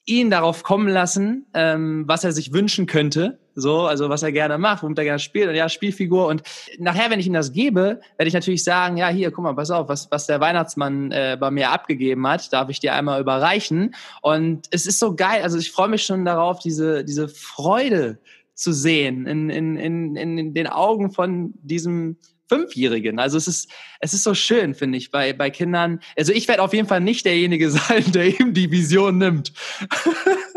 ihn 0.06 0.30
darauf 0.30 0.64
kommen 0.64 0.90
lassen, 0.90 1.46
ähm, 1.54 2.04
was 2.08 2.24
er 2.24 2.34
sich 2.34 2.52
wünschen 2.52 2.86
könnte 2.86 3.40
so, 3.56 3.82
also 3.82 4.10
was 4.10 4.24
er 4.24 4.32
gerne 4.32 4.58
macht, 4.58 4.84
womit 4.84 4.98
er 4.98 5.04
gerne 5.04 5.20
spielt 5.20 5.50
und 5.50 5.56
ja, 5.56 5.70
Spielfigur. 5.70 6.28
Und 6.28 6.44
nachher, 6.80 7.10
wenn 7.10 7.20
ich 7.20 7.28
ihm 7.28 7.34
das 7.34 7.52
gebe, 7.52 8.02
werde 8.18 8.28
ich 8.28 8.34
natürlich 8.34 8.64
sagen, 8.64 8.98
ja, 8.98 9.10
hier, 9.10 9.32
guck 9.32 9.44
mal, 9.44 9.54
pass 9.54 9.72
auf, 9.72 9.90
was, 9.90 10.10
was 10.12 10.28
der 10.28 10.40
Weihnachtsmann 10.40 11.12
äh, 11.12 11.38
bei 11.40 11.52
mir 11.52 11.72
abgegeben 11.72 12.28
hat, 12.28 12.52
darf 12.52 12.70
ich 12.70 12.80
dir 12.80 12.94
einmal 12.94 13.22
überreichen. 13.22 13.96
Und 14.22 14.68
es 14.72 14.86
ist 14.86 15.00
so 15.00 15.16
geil, 15.16 15.44
also 15.44 15.58
ich 15.58 15.72
freue 15.72 15.90
mich 15.90 16.04
schon 16.04 16.26
darauf, 16.26 16.60
diese, 16.60 17.04
diese 17.04 17.28
Freude 17.28 18.20
zu 18.56 18.72
sehen 18.72 19.26
in, 19.26 19.50
in, 19.50 19.78
in, 19.78 20.16
in 20.16 20.54
den 20.54 20.68
Augen 20.68 21.12
von 21.12 21.54
diesem 21.62 22.18
Fünfjährigen. 22.48 23.20
Also 23.20 23.38
es 23.38 23.48
ist, 23.48 23.72
es 24.00 24.14
ist 24.14 24.24
so 24.24 24.34
schön, 24.34 24.76
finde 24.76 24.98
ich, 24.98 25.12
bei, 25.12 25.34
bei 25.34 25.50
Kindern. 25.50 26.00
Also 26.18 26.34
ich 26.34 26.48
werde 26.48 26.62
auf 26.62 26.74
jeden 26.74 26.88
Fall 26.88 27.02
nicht 27.02 27.26
derjenige 27.26 27.72
sein, 27.72 28.12
der 28.12 28.40
ihm 28.40 28.54
die 28.54 28.70
Vision 28.70 29.18
nimmt. 29.18 29.54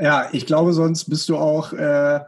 Ja, 0.00 0.28
ich 0.32 0.46
glaube, 0.46 0.72
sonst 0.72 1.06
bist 1.06 1.28
du 1.28 1.36
auch 1.36 1.72
äh, 1.72 2.20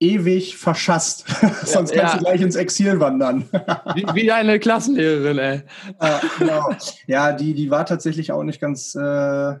ewig 0.00 0.56
verschasst. 0.56 1.24
sonst 1.64 1.92
kannst 1.92 2.14
ja. 2.14 2.16
du 2.16 2.24
gleich 2.24 2.40
ins 2.40 2.56
Exil 2.56 3.00
wandern. 3.00 3.48
wie, 3.94 4.04
wie 4.14 4.32
eine 4.32 4.58
Klassenlehrerin, 4.58 5.38
ey. 5.38 5.62
Ja, 6.00 6.20
genau. 6.38 6.70
ja, 7.06 7.32
die, 7.32 7.54
die 7.54 7.70
war 7.70 7.86
tatsächlich 7.86 8.32
auch 8.32 8.42
nicht 8.42 8.60
ganz, 8.60 8.94
äh, 8.94 9.54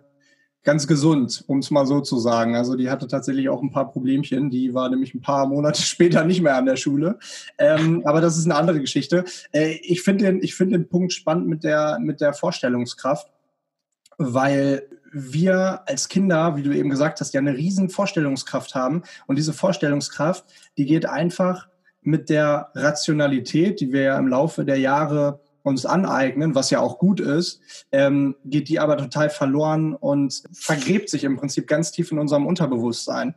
ganz 0.64 0.86
gesund, 0.88 1.44
um 1.46 1.60
es 1.60 1.70
mal 1.70 1.86
so 1.86 2.00
zu 2.00 2.18
sagen. 2.18 2.56
Also 2.56 2.74
die 2.74 2.90
hatte 2.90 3.06
tatsächlich 3.06 3.48
auch 3.48 3.62
ein 3.62 3.70
paar 3.70 3.90
Problemchen. 3.90 4.50
Die 4.50 4.74
war 4.74 4.90
nämlich 4.90 5.14
ein 5.14 5.22
paar 5.22 5.46
Monate 5.46 5.80
später 5.82 6.24
nicht 6.24 6.42
mehr 6.42 6.56
an 6.56 6.66
der 6.66 6.76
Schule. 6.76 7.18
Ähm, 7.58 8.02
aber 8.04 8.20
das 8.20 8.36
ist 8.36 8.44
eine 8.44 8.56
andere 8.56 8.80
Geschichte. 8.80 9.24
Äh, 9.52 9.78
ich 9.82 10.02
finde 10.02 10.24
den, 10.24 10.42
ich 10.42 10.54
finde 10.54 10.76
den 10.76 10.88
Punkt 10.88 11.12
spannend 11.12 11.46
mit 11.46 11.64
der, 11.64 11.98
mit 12.00 12.20
der 12.20 12.34
Vorstellungskraft, 12.34 13.30
weil 14.18 14.82
wir 15.18 15.80
als 15.86 16.08
Kinder, 16.08 16.56
wie 16.56 16.62
du 16.62 16.72
eben 16.72 16.90
gesagt 16.90 17.20
hast, 17.20 17.32
ja 17.32 17.40
eine 17.40 17.56
riesen 17.56 17.88
Vorstellungskraft 17.88 18.74
haben. 18.74 19.02
Und 19.26 19.36
diese 19.36 19.54
Vorstellungskraft, 19.54 20.44
die 20.76 20.84
geht 20.84 21.06
einfach 21.06 21.68
mit 22.02 22.28
der 22.28 22.70
Rationalität, 22.74 23.80
die 23.80 23.92
wir 23.92 24.02
ja 24.02 24.18
im 24.18 24.28
Laufe 24.28 24.66
der 24.66 24.78
Jahre 24.78 25.40
uns 25.62 25.86
aneignen, 25.86 26.54
was 26.54 26.70
ja 26.70 26.80
auch 26.80 26.98
gut 26.98 27.18
ist, 27.18 27.60
ähm, 27.90 28.36
geht 28.44 28.68
die 28.68 28.78
aber 28.78 28.98
total 28.98 29.30
verloren 29.30 29.94
und 29.94 30.44
vergräbt 30.52 31.08
sich 31.08 31.24
im 31.24 31.36
Prinzip 31.36 31.66
ganz 31.66 31.90
tief 31.90 32.12
in 32.12 32.18
unserem 32.18 32.46
Unterbewusstsein. 32.46 33.34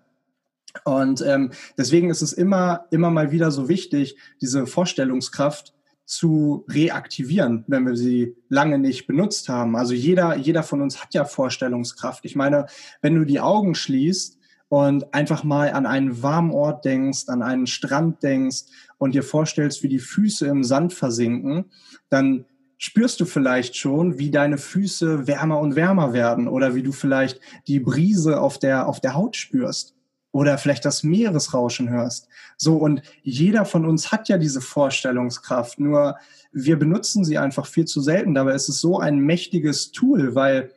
Und 0.83 1.21
ähm, 1.25 1.51
deswegen 1.77 2.09
ist 2.09 2.21
es 2.21 2.33
immer, 2.33 2.85
immer 2.91 3.09
mal 3.09 3.31
wieder 3.31 3.51
so 3.51 3.69
wichtig, 3.69 4.17
diese 4.41 4.67
Vorstellungskraft 4.67 5.73
zu 6.09 6.65
reaktivieren, 6.67 7.65
wenn 7.67 7.85
wir 7.85 7.95
sie 7.95 8.35
lange 8.49 8.79
nicht 8.79 9.05
benutzt 9.05 9.47
haben. 9.47 9.75
Also 9.75 9.93
jeder, 9.93 10.35
jeder 10.35 10.63
von 10.63 10.81
uns 10.81 11.03
hat 11.03 11.13
ja 11.13 11.23
Vorstellungskraft. 11.23 12.25
Ich 12.25 12.35
meine, 12.35 12.65
wenn 13.03 13.13
du 13.13 13.25
die 13.25 13.39
Augen 13.39 13.75
schließt 13.75 14.39
und 14.69 15.13
einfach 15.13 15.43
mal 15.43 15.71
an 15.71 15.85
einen 15.85 16.23
warmen 16.23 16.49
Ort 16.49 16.83
denkst, 16.83 17.25
an 17.27 17.43
einen 17.43 17.67
Strand 17.67 18.23
denkst 18.23 18.63
und 18.97 19.13
dir 19.13 19.21
vorstellst, 19.21 19.83
wie 19.83 19.87
die 19.87 19.99
Füße 19.99 20.47
im 20.47 20.63
Sand 20.63 20.93
versinken, 20.93 21.65
dann 22.09 22.45
spürst 22.79 23.19
du 23.19 23.25
vielleicht 23.25 23.75
schon, 23.75 24.17
wie 24.17 24.31
deine 24.31 24.57
Füße 24.57 25.27
wärmer 25.27 25.59
und 25.59 25.75
wärmer 25.75 26.11
werden 26.11 26.47
oder 26.47 26.73
wie 26.73 26.81
du 26.81 26.91
vielleicht 26.91 27.39
die 27.67 27.79
Brise 27.79 28.41
auf 28.41 28.57
der, 28.57 28.87
auf 28.87 28.99
der 28.99 29.13
Haut 29.13 29.35
spürst 29.35 29.95
oder 30.31 30.57
vielleicht 30.57 30.85
das 30.85 31.03
Meeresrauschen 31.03 31.89
hörst. 31.89 32.27
So, 32.57 32.77
und 32.77 33.01
jeder 33.23 33.65
von 33.65 33.85
uns 33.85 34.11
hat 34.11 34.29
ja 34.29 34.37
diese 34.37 34.61
Vorstellungskraft, 34.61 35.79
nur 35.79 36.17
wir 36.51 36.77
benutzen 36.77 37.23
sie 37.25 37.37
einfach 37.37 37.65
viel 37.65 37.85
zu 37.85 38.01
selten. 38.01 38.33
Dabei 38.33 38.53
ist 38.53 38.69
es 38.69 38.79
so 38.79 38.99
ein 38.99 39.19
mächtiges 39.19 39.91
Tool, 39.91 40.35
weil 40.35 40.71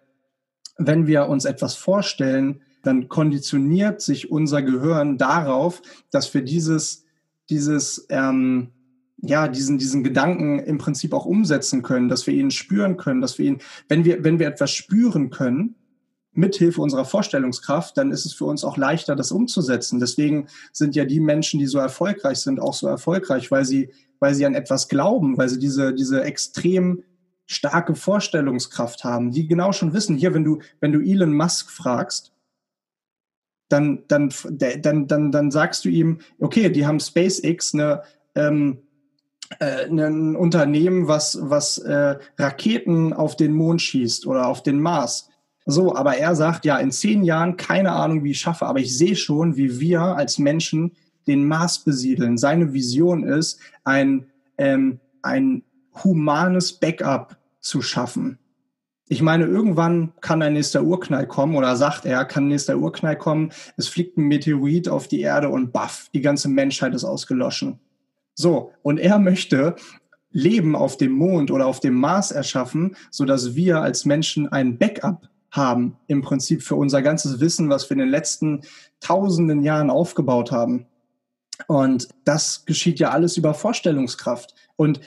wenn 0.79 1.07
wir 1.07 1.29
uns 1.29 1.45
etwas 1.45 1.75
vorstellen, 1.75 2.63
dann 2.83 3.09
konditioniert 3.09 4.01
sich 4.01 4.31
unser 4.31 4.63
Gehirn 4.63 5.19
darauf, 5.19 5.83
dass 6.11 6.33
wir 6.35 6.43
dieses, 6.43 7.05
dieses, 7.49 8.07
ähm, 8.09 8.73
ja, 9.19 9.47
diesen, 9.47 9.79
diesen 9.79 10.03
Gedanken 10.03 10.59
im 10.59 10.79
Prinzip 10.79 11.13
auch 11.13 11.27
umsetzen 11.27 11.83
können, 11.83 12.09
dass 12.09 12.27
wir 12.27 12.35
ihn 12.35 12.51
spüren 12.51 12.97
können, 12.97 13.21
dass 13.21 13.39
wir 13.39 13.47
ihn, 13.47 13.59
wenn 13.89 14.05
wir, 14.05 14.25
wenn 14.25 14.41
wir 14.41 14.49
etwas 14.49 14.73
spüren 14.73 15.31
können, 15.31 15.77
mithilfe 16.33 16.81
unserer 16.81 17.05
Vorstellungskraft, 17.05 17.97
dann 17.97 18.11
ist 18.11 18.25
es 18.25 18.33
für 18.33 18.47
uns 18.47 18.65
auch 18.65 18.77
leichter, 18.77 19.15
das 19.17 19.33
umzusetzen. 19.33 20.01
Deswegen 20.01 20.49
sind 20.73 20.97
ja 20.97 21.05
die 21.05 21.21
Menschen, 21.21 21.61
die 21.61 21.67
so 21.67 21.79
erfolgreich 21.79 22.39
sind, 22.39 22.61
auch 22.61 22.75
so 22.75 22.87
erfolgreich, 22.87 23.51
weil 23.51 23.65
sie, 23.65 23.91
weil 24.19 24.35
sie 24.35 24.47
an 24.47 24.55
etwas 24.55 24.89
glauben, 24.89 25.37
weil 25.37 25.49
sie 25.49 25.59
diese, 25.59 25.93
diese 25.95 26.25
extrem 26.25 27.03
starke 27.47 27.95
Vorstellungskraft 27.95 29.05
haben, 29.05 29.31
die 29.31 29.47
genau 29.47 29.73
schon 29.73 29.93
wissen, 29.93 30.17
hier, 30.17 30.33
wenn 30.33 30.45
du, 30.45 30.61
wenn 30.81 30.93
du 30.93 31.01
Elon 31.01 31.35
Musk 31.35 31.71
fragst, 31.71 32.33
dann, 33.69 34.05
dann, 34.09 34.33
dann, 34.51 35.07
dann, 35.07 35.33
dann 35.33 35.51
sagst 35.51 35.85
du 35.85 35.89
ihm, 35.89 36.19
okay, 36.39 36.71
die 36.71 36.87
haben 36.87 37.01
SpaceX, 37.01 37.75
eine, 37.75 38.03
ähm, 38.35 38.79
äh, 39.59 39.87
ein 39.87 40.37
Unternehmen, 40.37 41.09
was, 41.09 41.39
was 41.43 41.79
äh, 41.79 42.19
Raketen 42.39 43.13
auf 43.13 43.37
den 43.37 43.53
Mond 43.53 43.83
schießt 43.83 44.27
oder 44.27 44.47
auf 44.47 44.63
den 44.63 44.81
Mars. 44.81 45.29
So, 45.65 45.95
aber 45.95 46.17
er 46.17 46.35
sagt, 46.35 46.65
ja, 46.65 46.79
in 46.79 46.91
zehn 46.91 47.23
Jahren 47.23 47.57
keine 47.57 47.93
Ahnung, 47.93 48.25
wie 48.25 48.33
ich 48.33 48.41
schaffe, 48.41 48.67
aber 48.67 48.81
ich 48.81 48.97
sehe 48.97 49.17
schon, 49.17 49.57
wie 49.57 49.79
wir 49.79 50.01
als 50.01 50.39
Menschen 50.39 50.93
den 51.27 51.47
Mars 51.47 51.79
besiedeln. 51.79 52.37
Seine 52.37 52.73
Vision 52.73 53.25
ist, 53.25 53.61
ein, 53.85 54.27
ähm, 54.59 55.01
ein 55.23 55.63
humanes 56.03 56.73
Backup 56.73 57.37
zu 57.61 57.81
schaffen. 57.81 58.39
Ich 59.09 59.23
meine, 59.23 59.45
irgendwann 59.45 60.13
kann 60.21 60.43
ein 60.43 60.55
nächster 60.55 60.83
Urknall 60.83 61.27
kommen 61.27 61.55
oder 61.55 61.77
sagt 61.77 62.07
er, 62.07 62.25
kann 62.25 62.45
ein 62.45 62.49
nächster 62.49 62.79
Urknall 62.79 63.17
kommen, 63.17 63.53
es 63.77 63.89
fliegt 63.89 64.17
ein 64.17 64.25
Meteorit 64.25 64.89
auf 64.89 65.07
die 65.07 65.21
Erde 65.21 65.49
und 65.51 65.73
baff, 65.73 66.09
die 66.15 66.23
ganze 66.23 66.49
Menschheit 66.49 66.95
ist 66.95 67.05
ausgeloschen. 67.05 67.79
So, 68.35 68.73
und 68.83 68.99
er 68.99 69.19
möchte 69.19 69.77
Leben 70.31 70.75
auf 70.75 70.97
dem 70.97 71.13
Mond 71.13 71.51
oder 71.51 71.67
auf 71.67 71.81
dem 71.81 71.95
Mars 71.95 72.31
erschaffen, 72.31 72.97
so 73.11 73.27
dass 73.27 73.55
wir 73.55 73.83
als 73.83 74.07
Menschen 74.07 74.49
ein 74.51 74.79
Backup 74.79 75.29
haben, 75.53 75.97
im 76.09 76.23
Prinzip 76.23 76.63
für 76.63 76.75
unser 76.75 77.03
ganzes 77.03 77.39
Wissen, 77.41 77.69
was 77.69 77.89
wir 77.89 77.95
in 77.95 78.01
den 78.01 78.09
letzten 78.09 78.63
tausenden 79.01 79.63
Jahren 79.63 79.91
aufgebaut 79.91 80.51
haben. 80.51 80.87
Und 81.69 82.09
das 82.25 82.65
geschieht 82.65 82.99
ja 82.99 83.11
alles 83.11 83.37
über 83.37 83.55
Vorstellungskraft. 83.55 84.55
Und 84.77 85.01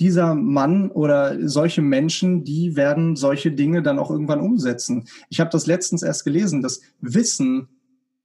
dieser 0.00 0.34
Mann 0.34 0.90
oder 0.90 1.48
solche 1.48 1.80
Menschen, 1.80 2.44
die 2.44 2.76
werden 2.76 3.16
solche 3.16 3.52
Dinge 3.52 3.82
dann 3.82 3.98
auch 3.98 4.10
irgendwann 4.10 4.40
umsetzen. 4.40 5.08
Ich 5.30 5.40
habe 5.40 5.50
das 5.50 5.66
letztens 5.66 6.02
erst 6.02 6.24
gelesen, 6.24 6.62
das 6.62 6.80
Wissen, 7.00 7.68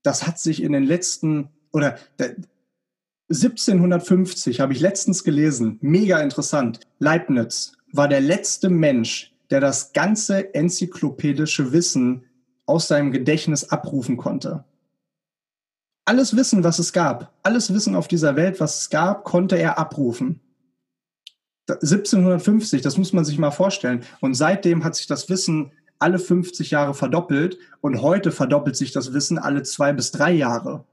das 0.01 0.25
hat 0.25 0.39
sich 0.39 0.63
in 0.63 0.71
den 0.71 0.84
letzten 0.84 1.49
oder 1.71 1.97
1750 3.29 4.60
habe 4.60 4.73
ich 4.73 4.79
letztens 4.79 5.23
gelesen, 5.23 5.77
mega 5.82 6.19
interessant. 6.19 6.79
Leibniz 6.97 7.73
war 7.91 8.08
der 8.08 8.21
letzte 8.21 8.69
Mensch, 8.69 9.28
der 9.49 9.59
das 9.59 9.93
ganze 9.93 10.53
enzyklopädische 10.53 11.71
Wissen 11.71 12.25
aus 12.65 12.88
seinem 12.88 13.12
Gedächtnis 13.12 13.69
abrufen 13.69 14.17
konnte. 14.17 14.63
Alles 16.05 16.35
Wissen, 16.35 16.63
was 16.63 16.79
es 16.79 16.93
gab, 16.93 17.33
alles 17.43 17.73
Wissen 17.73 17.95
auf 17.95 18.07
dieser 18.07 18.35
Welt, 18.35 18.59
was 18.59 18.81
es 18.81 18.89
gab, 18.89 19.23
konnte 19.23 19.57
er 19.57 19.77
abrufen. 19.77 20.39
1750, 21.67 22.81
das 22.81 22.97
muss 22.97 23.13
man 23.13 23.25
sich 23.25 23.38
mal 23.38 23.51
vorstellen. 23.51 24.03
Und 24.19 24.33
seitdem 24.33 24.83
hat 24.83 24.95
sich 24.95 25.07
das 25.07 25.29
Wissen 25.29 25.71
alle 25.99 26.17
50 26.17 26.71
Jahre 26.71 26.93
verdoppelt 26.93 27.57
und 27.81 28.01
heute 28.01 28.31
verdoppelt 28.31 28.75
sich 28.75 28.91
das 28.91 29.13
Wissen 29.13 29.38
alle 29.38 29.63
zwei 29.63 29.93
bis 29.93 30.12
drei 30.12 30.31
Jahre. 30.31 30.85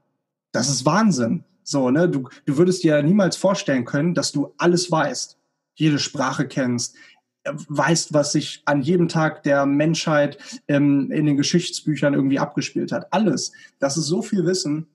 Das 0.51 0.69
ist 0.69 0.85
Wahnsinn. 0.85 1.43
So, 1.63 1.89
ne? 1.89 2.09
Du, 2.09 2.29
du 2.45 2.57
würdest 2.57 2.83
dir 2.83 3.01
niemals 3.01 3.37
vorstellen 3.37 3.85
können, 3.85 4.13
dass 4.13 4.31
du 4.31 4.53
alles 4.57 4.91
weißt, 4.91 5.37
jede 5.75 5.99
Sprache 5.99 6.47
kennst, 6.47 6.95
weißt, 7.67 8.13
was 8.13 8.31
sich 8.31 8.61
an 8.65 8.81
jedem 8.81 9.07
Tag 9.07 9.43
der 9.43 9.65
Menschheit 9.65 10.37
ähm, 10.67 11.11
in 11.11 11.25
den 11.25 11.37
Geschichtsbüchern 11.37 12.13
irgendwie 12.13 12.39
abgespielt 12.39 12.91
hat. 12.91 13.11
Alles. 13.13 13.51
Das 13.79 13.97
ist 13.97 14.07
so 14.07 14.21
viel 14.21 14.45
Wissen. 14.45 14.87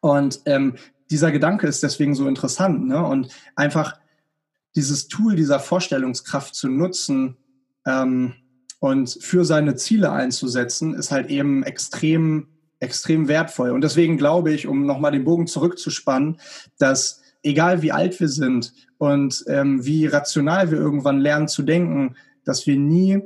Und 0.00 0.40
ähm, 0.46 0.74
dieser 1.10 1.32
Gedanke 1.32 1.66
ist 1.66 1.82
deswegen 1.82 2.14
so 2.14 2.28
interessant. 2.28 2.86
Ne? 2.86 3.04
Und 3.04 3.28
einfach 3.54 3.98
dieses 4.74 5.08
Tool 5.08 5.36
dieser 5.36 5.60
Vorstellungskraft 5.60 6.54
zu 6.54 6.68
nutzen, 6.68 7.36
ähm, 7.86 8.34
und 8.78 9.18
für 9.20 9.44
seine 9.44 9.76
Ziele 9.76 10.12
einzusetzen, 10.12 10.94
ist 10.94 11.10
halt 11.10 11.30
eben 11.30 11.62
extrem, 11.62 12.48
extrem 12.78 13.28
wertvoll. 13.28 13.70
Und 13.70 13.82
deswegen 13.82 14.18
glaube 14.18 14.52
ich, 14.52 14.66
um 14.66 14.84
nochmal 14.84 15.12
den 15.12 15.24
Bogen 15.24 15.46
zurückzuspannen, 15.46 16.38
dass 16.78 17.22
egal 17.42 17.82
wie 17.82 17.92
alt 17.92 18.20
wir 18.20 18.28
sind 18.28 18.74
und 18.98 19.44
ähm, 19.48 19.84
wie 19.84 20.06
rational 20.06 20.70
wir 20.70 20.78
irgendwann 20.78 21.18
lernen 21.18 21.48
zu 21.48 21.62
denken, 21.62 22.16
dass 22.44 22.66
wir 22.66 22.76
nie 22.76 23.22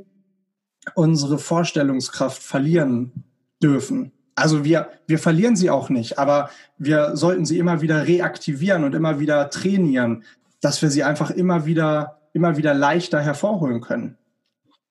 unsere 0.94 1.38
Vorstellungskraft 1.38 2.42
verlieren 2.42 3.24
dürfen. 3.62 4.12
Also 4.34 4.64
wir, 4.64 4.88
wir 5.06 5.18
verlieren 5.18 5.56
sie 5.56 5.70
auch 5.70 5.90
nicht, 5.90 6.18
aber 6.18 6.50
wir 6.78 7.16
sollten 7.16 7.44
sie 7.44 7.58
immer 7.58 7.82
wieder 7.82 8.06
reaktivieren 8.06 8.84
und 8.84 8.94
immer 8.94 9.20
wieder 9.20 9.50
trainieren, 9.50 10.24
dass 10.60 10.80
wir 10.82 10.90
sie 10.90 11.04
einfach 11.04 11.30
immer 11.30 11.66
wieder, 11.66 12.20
immer 12.32 12.56
wieder 12.56 12.72
leichter 12.72 13.20
hervorholen 13.20 13.80
können. 13.80 14.16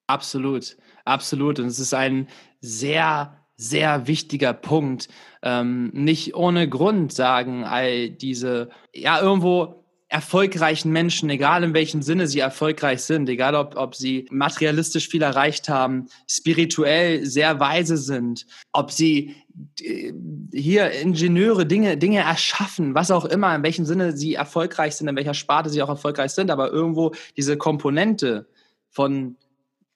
Absolut, 0.08 0.78
absolut. 1.06 1.60
Und 1.60 1.68
es 1.68 1.80
ist 1.80 1.94
ein 1.94 2.28
sehr, 2.62 3.38
sehr 3.56 4.08
wichtiger 4.08 4.54
Punkt. 4.54 5.08
Ähm, 5.42 5.92
nicht 5.94 6.36
ohne 6.36 6.70
Grund 6.70 7.13
sagen 7.13 7.63
all 7.63 8.10
diese, 8.10 8.70
ja, 8.94 9.22
irgendwo 9.22 9.84
erfolgreichen 10.10 10.91
Menschen, 10.91 11.30
egal 11.30 11.63
in 11.63 11.76
welchem 11.76 12.02
Sinne 12.02 12.28
sie 12.28 12.39
erfolgreich 12.39 13.02
sind, 13.04 13.30
egal 13.30 13.54
ob, 13.54 13.76
ob 13.78 13.95
sie 13.95 14.28
materialistisch 14.32 15.08
viel 15.08 15.22
erreicht 15.22 15.69
haben, 15.69 16.08
spirituell 16.28 17.28
sehr 17.28 17.60
weise 17.60 17.95
sind, 17.95 18.48
ob 18.74 18.91
sie 18.91 19.36
äh, 19.80 20.12
hier 20.52 20.91
Ingenieure 20.91 21.67
Dinge, 21.67 21.95
Dinge 21.95 22.22
erschaffen, 22.22 22.95
was 22.95 23.12
auch 23.12 23.26
immer, 23.26 23.56
in 23.56 23.62
welchem 23.62 23.86
Sinne 23.86 24.17
sie 24.17 24.34
erfolgreich 24.34 24.95
sind, 24.95 25.08
in 25.08 25.15
welcher 25.15 25.36
Sparte 25.36 25.69
sie 25.69 25.84
auch 25.84 25.89
erfolgreich 25.89 26.32
sind, 26.32 26.50
aber 26.50 26.72
irgendwo 26.72 27.13
diese 27.38 27.56
Komponente 27.56 28.48
von 28.89 29.38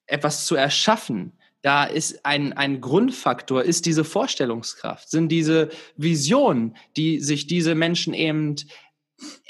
etwas 0.05 0.45
zu 0.45 0.55
erschaffen, 0.55 1.33
da 1.63 1.85
ist 1.85 2.25
ein, 2.25 2.51
ein 2.53 2.81
Grundfaktor, 2.81 3.63
ist 3.63 3.85
diese 3.85 4.03
Vorstellungskraft, 4.03 5.09
sind 5.09 5.29
diese 5.29 5.69
Visionen, 5.95 6.75
die 6.97 7.19
sich 7.19 7.47
diese 7.47 7.73
Menschen 7.73 8.13
eben 8.13 8.57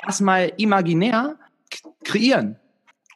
erstmal 0.06 0.52
imaginär 0.58 1.38
kreieren. 2.04 2.58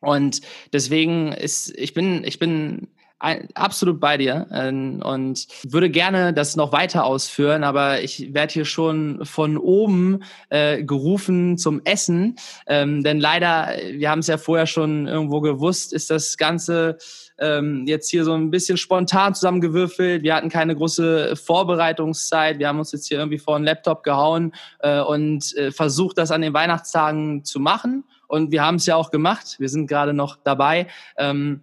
Und 0.02 0.42
deswegen 0.74 1.32
ist, 1.32 1.74
ich 1.78 1.94
bin, 1.94 2.24
ich 2.24 2.40
bin 2.40 2.88
absolut 3.20 4.00
bei 4.00 4.18
dir 4.18 4.48
ähm, 4.52 5.02
und 5.04 5.48
würde 5.64 5.90
gerne 5.90 6.34
das 6.34 6.56
noch 6.56 6.72
weiter 6.72 7.04
ausführen, 7.04 7.64
aber 7.64 8.02
ich 8.02 8.34
werde 8.34 8.54
hier 8.54 8.66
schon 8.66 9.26
von 9.26 9.58
oben 9.58 10.20
äh, 10.50 10.84
gerufen 10.84 11.58
zum 11.58 11.82
Essen, 11.84 12.36
ähm, 12.68 13.04
denn 13.04 13.20
leider, 13.20 13.74
wir 13.92 14.12
haben 14.12 14.20
es 14.20 14.28
ja 14.28 14.38
vorher 14.38 14.68
schon 14.68 15.08
irgendwo 15.08 15.42
gewusst, 15.42 15.94
ist 15.94 16.12
das 16.12 16.38
Ganze 16.38 16.98
ähm, 17.40 17.86
jetzt 17.86 18.10
hier 18.10 18.24
so 18.24 18.34
ein 18.34 18.52
bisschen 18.52 18.78
spontan 18.78 19.36
zusammengewürfelt. 19.36 20.24
Wir 20.24 20.36
hatten 20.36 20.50
keine 20.50 20.76
große 20.76 21.36
Vorbereitungszeit. 21.36 22.60
Wir 22.60 22.68
haben 22.68 22.80
uns 22.80 22.92
jetzt 22.92 23.08
hier 23.08 23.20
irgendwie 23.20 23.38
vor 23.38 23.56
einen 23.56 23.66
Laptop 23.66 24.04
gehauen 24.04 24.54
äh, 24.80 25.02
und 25.02 25.56
äh, 25.56 25.72
versucht, 25.72 26.18
das 26.18 26.32
an 26.32 26.42
den 26.42 26.54
Weihnachtstagen 26.54 27.44
zu 27.44 27.60
machen. 27.60 28.04
Und 28.28 28.52
wir 28.52 28.64
haben 28.64 28.76
es 28.76 28.86
ja 28.86 28.96
auch 28.96 29.12
gemacht. 29.12 29.56
Wir 29.60 29.70
sind 29.70 29.88
gerade 29.88 30.14
noch 30.14 30.38
dabei. 30.44 30.88
Ähm, 31.18 31.62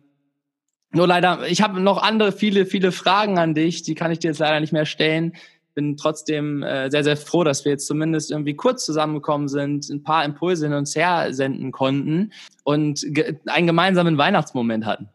nur 0.92 1.08
leider, 1.08 1.46
ich 1.48 1.60
habe 1.60 1.80
noch 1.80 2.00
andere 2.02 2.30
viele, 2.30 2.66
viele 2.66 2.92
Fragen 2.92 3.38
an 3.38 3.54
dich, 3.54 3.82
die 3.82 3.96
kann 3.96 4.12
ich 4.12 4.20
dir 4.20 4.28
jetzt 4.28 4.38
leider 4.38 4.60
nicht 4.60 4.72
mehr 4.72 4.86
stellen. 4.86 5.32
Bin 5.74 5.96
trotzdem 5.96 6.62
äh, 6.62 6.88
sehr, 6.88 7.02
sehr 7.02 7.16
froh, 7.16 7.42
dass 7.42 7.64
wir 7.64 7.72
jetzt 7.72 7.88
zumindest 7.88 8.30
irgendwie 8.30 8.54
kurz 8.54 8.84
zusammengekommen 8.84 9.48
sind, 9.48 9.88
ein 9.88 10.04
paar 10.04 10.24
Impulse 10.24 10.66
hin 10.66 10.74
und 10.74 10.86
her 10.94 11.34
senden 11.34 11.72
konnten 11.72 12.32
und 12.62 13.04
ge 13.08 13.38
einen 13.46 13.66
gemeinsamen 13.66 14.16
Weihnachtsmoment 14.18 14.86
hatten. 14.86 15.08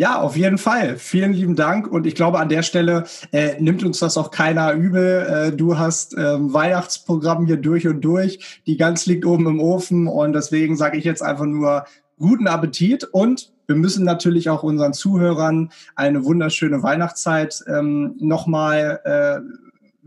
Ja, 0.00 0.18
auf 0.18 0.34
jeden 0.34 0.56
Fall. 0.56 0.96
Vielen 0.96 1.34
lieben 1.34 1.56
Dank. 1.56 1.86
Und 1.86 2.06
ich 2.06 2.14
glaube, 2.14 2.38
an 2.38 2.48
der 2.48 2.62
Stelle 2.62 3.04
äh, 3.32 3.60
nimmt 3.60 3.84
uns 3.84 3.98
das 3.98 4.16
auch 4.16 4.30
keiner 4.30 4.72
übel. 4.72 5.26
Äh, 5.28 5.52
du 5.54 5.76
hast 5.76 6.16
ähm, 6.16 6.54
Weihnachtsprogramm 6.54 7.44
hier 7.44 7.58
durch 7.58 7.86
und 7.86 8.00
durch. 8.00 8.62
Die 8.66 8.78
Gans 8.78 9.04
liegt 9.04 9.26
oben 9.26 9.46
im 9.46 9.60
Ofen. 9.60 10.06
Und 10.06 10.32
deswegen 10.32 10.74
sage 10.74 10.96
ich 10.96 11.04
jetzt 11.04 11.22
einfach 11.22 11.44
nur 11.44 11.84
guten 12.18 12.46
Appetit. 12.48 13.04
Und 13.12 13.52
wir 13.66 13.76
müssen 13.76 14.06
natürlich 14.06 14.48
auch 14.48 14.62
unseren 14.62 14.94
Zuhörern 14.94 15.70
eine 15.96 16.24
wunderschöne 16.24 16.82
Weihnachtszeit 16.82 17.62
ähm, 17.68 18.14
nochmal, 18.20 19.00
äh, 19.04 19.40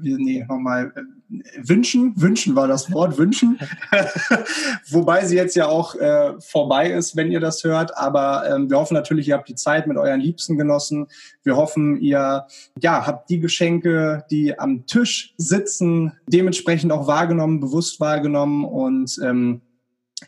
nee, 0.01 0.43
nochmal 0.49 0.91
äh, 0.95 1.01
wünschen, 1.61 2.13
wünschen 2.15 2.55
war 2.55 2.67
das 2.67 2.91
Wort, 2.91 3.17
wünschen. 3.17 3.59
Wobei 4.89 5.25
sie 5.25 5.35
jetzt 5.35 5.55
ja 5.55 5.67
auch 5.67 5.95
äh, 5.95 6.33
vorbei 6.39 6.91
ist, 6.91 7.15
wenn 7.15 7.31
ihr 7.31 7.39
das 7.39 7.63
hört. 7.63 7.97
Aber 7.97 8.43
ähm, 8.49 8.69
wir 8.69 8.77
hoffen 8.77 8.93
natürlich, 8.93 9.27
ihr 9.27 9.35
habt 9.35 9.49
die 9.49 9.55
Zeit 9.55 9.87
mit 9.87 9.97
euren 9.97 10.19
Liebsten 10.19 10.57
genossen. 10.57 11.07
Wir 11.43 11.55
hoffen, 11.55 11.99
ihr 11.99 12.45
ja, 12.79 13.05
habt 13.05 13.29
die 13.29 13.39
Geschenke, 13.39 14.25
die 14.29 14.57
am 14.57 14.85
Tisch 14.85 15.33
sitzen, 15.37 16.13
dementsprechend 16.27 16.91
auch 16.91 17.07
wahrgenommen, 17.07 17.59
bewusst 17.59 17.99
wahrgenommen 17.99 18.65
und 18.65 19.19
ähm, 19.23 19.61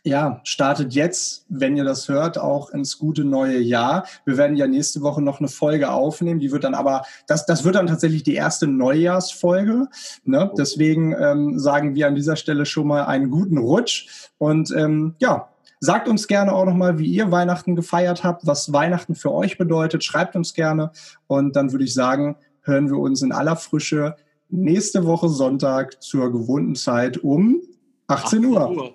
ja, 0.04 0.42
startet 0.44 0.94
jetzt, 0.94 1.46
wenn 1.50 1.78
ihr 1.78 1.84
das 1.84 2.10
hört, 2.10 2.38
auch 2.38 2.70
ins 2.70 2.98
gute 2.98 3.24
neue 3.24 3.60
Jahr. 3.60 4.06
Wir 4.26 4.38
werden 4.38 4.58
ja 4.58 4.68
nächste 4.68 5.02
Woche 5.02 5.22
noch 5.22 5.40
eine 5.40 5.48
Folge 5.48 5.92
aufnehmen. 5.92 6.40
Die 6.40 6.52
wird 6.52 6.64
dann 6.64 6.74
aber, 6.74 7.04
das, 7.28 7.46
das 7.46 7.64
wird 7.64 7.76
dann 7.76 7.88
tatsächlich 7.88 8.24
die 8.24 8.36
erste 8.36 8.68
Neujahrsfolge. 8.68 9.88
Ne? 10.24 10.52
Deswegen 10.58 11.14
ähm, 11.14 11.60
sagen 11.60 11.96
wir 11.96 12.08
an 12.08 12.16
dieser 12.16 12.36
Stelle 12.36 12.66
schon 12.66 12.88
mal 12.88 13.06
einen 13.06 13.30
guten 13.30 13.58
Rutsch. 13.58 14.08
Und 14.38 14.72
ähm, 14.76 15.16
ja, 15.20 15.50
sagt 15.80 16.08
uns 16.08 16.28
gerne 16.28 16.54
auch 16.54 16.66
nochmal, 16.66 17.00
wie 17.00 17.08
ihr 17.08 17.32
Weihnachten 17.32 17.76
gefeiert 17.76 18.24
habt, 18.24 18.46
was 18.46 18.74
Weihnachten 18.74 19.16
für 19.16 19.32
euch 19.32 19.58
bedeutet. 19.58 20.04
Schreibt 20.04 20.36
uns 20.36 20.54
gerne. 20.54 20.92
Und 21.28 21.56
dann 21.56 21.72
würde 21.72 21.86
ich 21.86 21.94
sagen, 21.94 22.38
hören 22.62 22.90
wir 22.90 22.98
uns 22.98 23.22
in 23.22 23.32
aller 23.32 23.56
Frische 23.56 24.16
nächste 24.50 25.06
Woche 25.06 25.30
Sonntag 25.30 26.02
zur 26.02 26.32
gewohnten 26.32 26.76
Zeit 26.76 27.18
um 27.18 27.62
18 28.08 28.46
Uhr. 28.46 28.62
18 28.62 28.78
Uhr. 28.78 28.94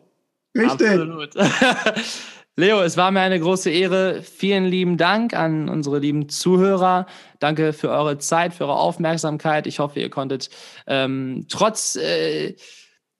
Richtig. 0.57 0.89
Absolut. 0.89 1.35
Leo, 2.57 2.83
es 2.83 2.97
war 2.97 3.11
mir 3.11 3.21
eine 3.21 3.41
große 3.41 3.71
Ehre. 3.71 4.23
Vielen 4.23 4.67
lieben 4.67 4.97
Dank 4.97 5.35
an 5.35 5.69
unsere 5.69 5.99
lieben 5.99 6.29
Zuhörer. 6.29 7.07
Danke 7.39 7.73
für 7.73 7.91
eure 7.91 8.19
Zeit, 8.19 8.53
für 8.53 8.65
eure 8.65 8.77
Aufmerksamkeit. 8.77 9.67
Ich 9.67 9.79
hoffe, 9.79 10.01
ihr 10.01 10.11
konntet 10.11 10.51
ähm, 10.87 11.47
trotz 11.49 11.97
äh, 11.97 12.57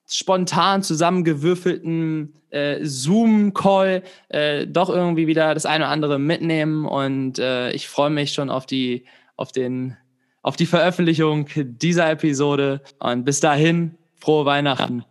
spontan 0.07 0.83
zusammengewürfelten 0.83 2.35
äh, 2.51 2.85
Zoom-Call 2.85 4.03
äh, 4.29 4.67
doch 4.67 4.91
irgendwie 4.91 5.27
wieder 5.27 5.55
das 5.55 5.65
eine 5.65 5.85
oder 5.85 5.93
andere 5.93 6.19
mitnehmen. 6.19 6.85
Und 6.85 7.39
äh, 7.39 7.71
ich 7.71 7.89
freue 7.89 8.11
mich 8.11 8.33
schon 8.33 8.51
auf 8.51 8.67
die, 8.67 9.07
auf 9.37 9.53
den, 9.53 9.97
auf 10.43 10.57
die 10.57 10.67
Veröffentlichung 10.67 11.47
dieser 11.55 12.11
Episode. 12.11 12.83
Und 12.99 13.25
bis 13.25 13.41
dahin, 13.41 13.97
frohe 14.17 14.45
Weihnachten. 14.45 15.05